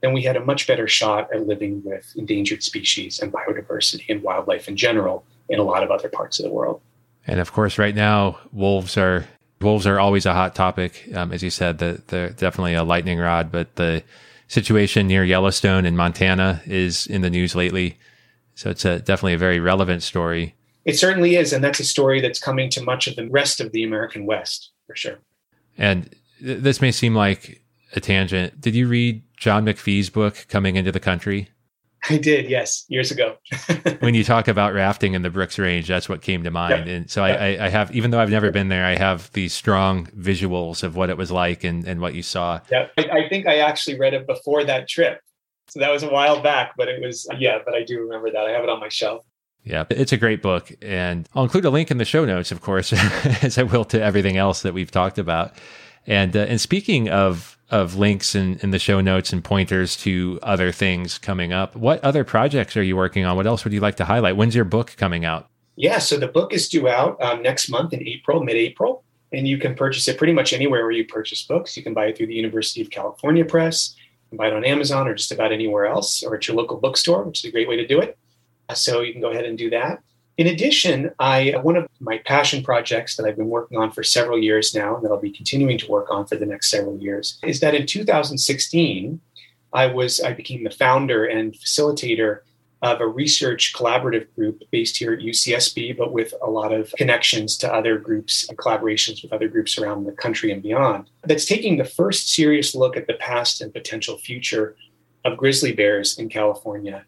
[0.00, 4.22] then we had a much better shot at living with endangered species and biodiversity and
[4.22, 6.80] wildlife in general in a lot of other parts of the world.
[7.26, 9.26] And of course, right now, wolves are
[9.60, 11.08] wolves are always a hot topic.
[11.14, 14.02] Um, as you said, that they're definitely a lightning rod, but the
[14.46, 17.98] situation near Yellowstone in Montana is in the news lately.
[18.54, 20.54] So it's a, definitely a very relevant story.
[20.84, 21.52] It certainly is.
[21.52, 24.70] And that's a story that's coming to much of the rest of the American West,
[24.86, 25.18] for sure.
[25.76, 27.62] And th- this may seem like
[27.94, 28.60] a tangent.
[28.60, 31.50] Did you read John McPhee's book, Coming into the Country?
[32.08, 33.36] I did, yes, years ago.
[34.00, 36.88] when you talk about rafting in the Brooks Range, that's what came to mind.
[36.88, 37.24] And so.
[37.24, 40.96] I, I, have, even though I've never been there, I have these strong visuals of
[40.96, 42.60] what it was like and, and what you saw.
[42.70, 45.20] Yeah, I, I think I actually read it before that trip.
[45.68, 48.46] So that was a while back, but it was, yeah, but I do remember that.
[48.46, 49.24] I have it on my shelf.
[49.64, 50.72] Yeah, it's a great book.
[50.80, 52.92] And I'll include a link in the show notes, of course,
[53.42, 55.52] as I will to everything else that we've talked about.
[56.06, 60.38] And, uh, and speaking of of links in, in the show notes and pointers to
[60.42, 61.76] other things coming up.
[61.76, 63.36] What other projects are you working on?
[63.36, 64.36] What else would you like to highlight?
[64.36, 65.48] When's your book coming out?
[65.76, 69.46] Yeah, so the book is due out um, next month in April, mid April, and
[69.46, 71.76] you can purchase it pretty much anywhere where you purchase books.
[71.76, 73.94] You can buy it through the University of California Press,
[74.32, 77.44] buy it on Amazon or just about anywhere else, or at your local bookstore, which
[77.44, 78.18] is a great way to do it.
[78.74, 80.02] So you can go ahead and do that.
[80.38, 84.38] In addition, I one of my passion projects that I've been working on for several
[84.38, 87.38] years now, and that I'll be continuing to work on for the next several years,
[87.42, 89.20] is that in 2016,
[89.72, 92.40] I was I became the founder and facilitator
[92.82, 97.56] of a research collaborative group based here at UCSB, but with a lot of connections
[97.56, 101.10] to other groups and collaborations with other groups around the country and beyond.
[101.24, 104.76] That's taking the first serious look at the past and potential future
[105.24, 107.04] of grizzly bears in California,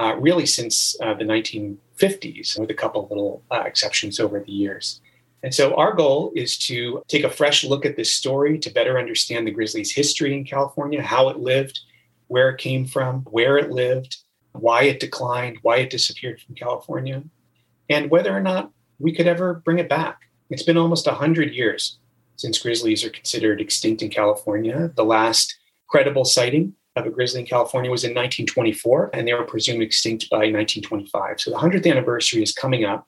[0.00, 5.02] uh, really since uh, the 1950s, with a couple little uh, exceptions over the years.
[5.42, 8.98] And so our goal is to take a fresh look at this story to better
[8.98, 11.80] understand the grizzly's history in California, how it lived,
[12.28, 14.16] where it came from, where it lived,
[14.52, 17.22] why it declined, why it disappeared from California,
[17.90, 20.20] and whether or not we could ever bring it back.
[20.48, 21.98] It's been almost 100 years
[22.36, 24.90] since grizzlies are considered extinct in California.
[24.94, 29.44] The last credible sighting of a grizzly in California was in 1924, and they were
[29.44, 31.40] presumed extinct by 1925.
[31.40, 33.06] So the 100th anniversary is coming up.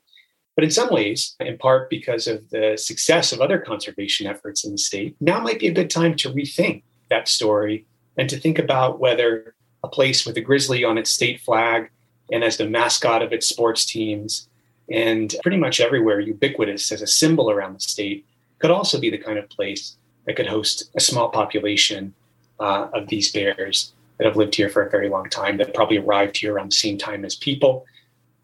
[0.55, 4.72] But in some ways, in part because of the success of other conservation efforts in
[4.72, 7.86] the state, now might be a good time to rethink that story
[8.16, 11.90] and to think about whether a place with a grizzly on its state flag
[12.30, 14.49] and as the mascot of its sports teams
[14.90, 18.26] and pretty much everywhere ubiquitous as a symbol around the state
[18.59, 22.14] could also be the kind of place that could host a small population
[22.62, 25.98] uh, of these bears that have lived here for a very long time, that probably
[25.98, 27.84] arrived here around the same time as people,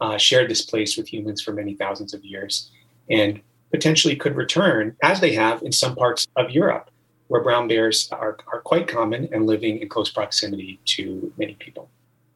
[0.01, 2.71] uh, shared this place with humans for many thousands of years,
[3.09, 3.41] and
[3.71, 6.91] potentially could return, as they have in some parts of Europe,
[7.29, 11.89] where brown bears are, are quite common and living in close proximity to many people.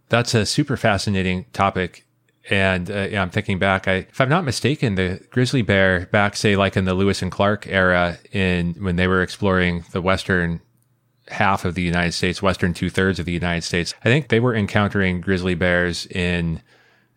[0.09, 2.07] That's a super fascinating topic.
[2.51, 3.89] And uh, yeah, I'm thinking back.
[3.89, 7.33] I, if I'm not mistaken, the grizzly bear back, say, like in the Lewis and
[7.33, 10.61] Clark era, in when they were exploring the western
[11.33, 13.95] half of the United States, western two thirds of the United States.
[14.05, 16.63] I think they were encountering grizzly bears in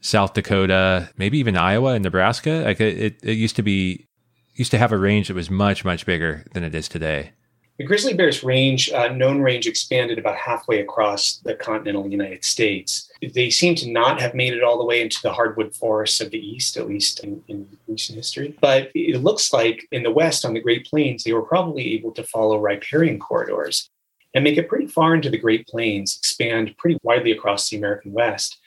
[0.02, 2.64] South Dakota, maybe even Iowa and Nebraska.
[2.66, 4.08] Like it, it, used to be,
[4.54, 7.32] used to have a range that was much, much bigger than it is today.
[7.78, 13.12] The grizzly bear's range, uh, known range, expanded about halfway across the continental United States.
[13.34, 16.32] They seem to not have made it all the way into the hardwood forests of
[16.32, 18.56] the east, at least in, in recent history.
[18.62, 22.12] But it looks like in the west, on the Great Plains, they were probably able
[22.14, 23.90] to follow riparian corridors
[24.36, 28.12] and make it pretty far into the Great Plains, expand pretty widely across the American
[28.12, 28.60] West,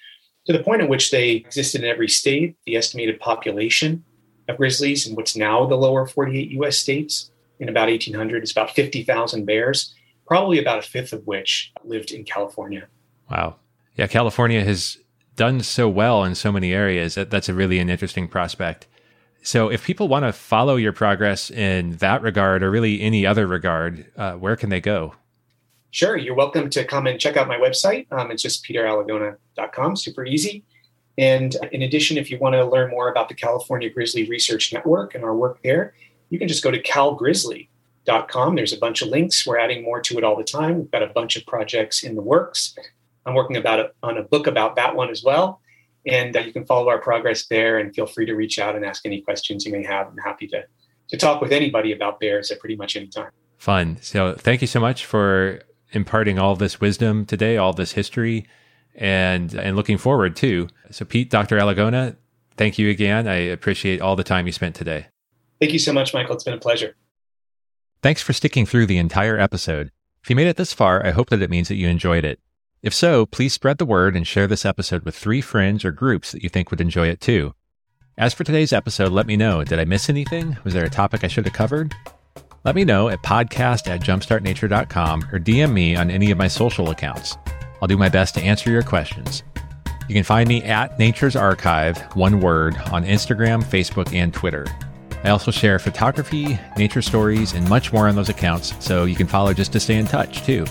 [0.46, 2.56] to the point at which they existed in every state.
[2.64, 4.02] The estimated population
[4.48, 8.70] of grizzlies in what's now the lower 48 US states in about 1800 is about
[8.70, 9.94] 50,000 bears,
[10.26, 12.88] probably about a fifth of which lived in California.
[13.30, 13.56] Wow.
[13.94, 14.96] Yeah, California has
[15.36, 17.14] done so well in so many areas.
[17.14, 18.86] That, that's a really an interesting prospect.
[19.42, 23.46] So, if people want to follow your progress in that regard, or really any other
[23.46, 25.14] regard, uh, where can they go?
[25.90, 28.06] Sure, you're welcome to come and check out my website.
[28.12, 30.64] Um, it's just peteralagona.com, super easy.
[31.16, 35.14] And in addition, if you want to learn more about the California Grizzly Research Network
[35.14, 35.94] and our work there,
[36.30, 38.54] you can just go to calgrizzly.com.
[38.54, 39.46] There's a bunch of links.
[39.46, 40.78] We're adding more to it all the time.
[40.78, 42.76] We've got a bunch of projects in the works.
[43.26, 45.60] I'm working about a, on a book about that one as well.
[46.06, 48.84] And uh, you can follow our progress there and feel free to reach out and
[48.84, 50.06] ask any questions you may have.
[50.06, 50.64] I'm happy to,
[51.08, 53.30] to talk with anybody about bears at pretty much any time.
[53.58, 53.98] Fun.
[54.00, 55.60] So thank you so much for
[55.92, 58.46] imparting all this wisdom today, all this history,
[58.94, 60.68] and and looking forward too.
[60.90, 61.58] So Pete, Dr.
[61.58, 62.16] Alagona,
[62.56, 63.26] thank you again.
[63.28, 65.06] I appreciate all the time you spent today.
[65.60, 66.34] Thank you so much, Michael.
[66.34, 66.96] It's been a pleasure.
[68.02, 69.90] Thanks for sticking through the entire episode.
[70.22, 72.38] If you made it this far, I hope that it means that you enjoyed it.
[72.80, 76.30] If so, please spread the word and share this episode with three friends or groups
[76.30, 77.54] that you think would enjoy it too.
[78.16, 79.64] As for today's episode, let me know.
[79.64, 80.56] Did I miss anything?
[80.64, 81.94] Was there a topic I should have covered?
[82.64, 86.90] Let me know at podcast at jumpstartnature.com or DM me on any of my social
[86.90, 87.36] accounts.
[87.80, 89.44] I'll do my best to answer your questions.
[90.08, 94.66] You can find me at Nature's Archive, one word, on Instagram, Facebook, and Twitter.
[95.22, 99.26] I also share photography, nature stories, and much more on those accounts, so you can
[99.26, 100.64] follow just to stay in touch, too.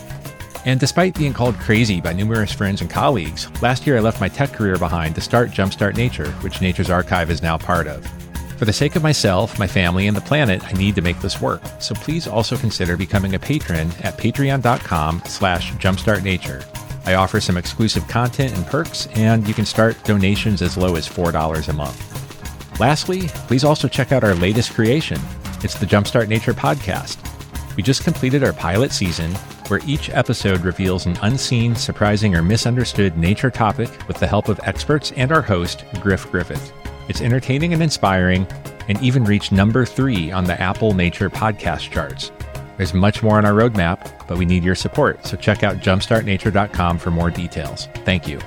[0.66, 4.28] And despite being called crazy by numerous friends and colleagues, last year I left my
[4.28, 8.06] tech career behind to start Jumpstart Nature, which Nature's Archive is now part of.
[8.58, 11.40] For the sake of myself, my family, and the planet, I need to make this
[11.40, 11.62] work.
[11.80, 16.66] So please also consider becoming a patron at patreon.com slash jumpstartnature.
[17.06, 21.08] I offer some exclusive content and perks, and you can start donations as low as
[21.08, 22.80] $4 a month.
[22.80, 25.20] Lastly, please also check out our latest creation.
[25.64, 27.18] It's the Jumpstart Nature podcast.
[27.78, 29.36] We just completed our pilot season,
[29.68, 34.60] where each episode reveals an unseen, surprising, or misunderstood nature topic with the help of
[34.64, 36.74] experts and our host, Griff Griffith.
[37.08, 38.48] It's entertaining and inspiring,
[38.88, 42.32] and even reached number three on the Apple Nature podcast charts.
[42.78, 47.00] There's much more on our roadmap, but we need your support, so check out jumpstartnature.com
[47.00, 47.88] for more details.
[48.06, 48.40] Thank you.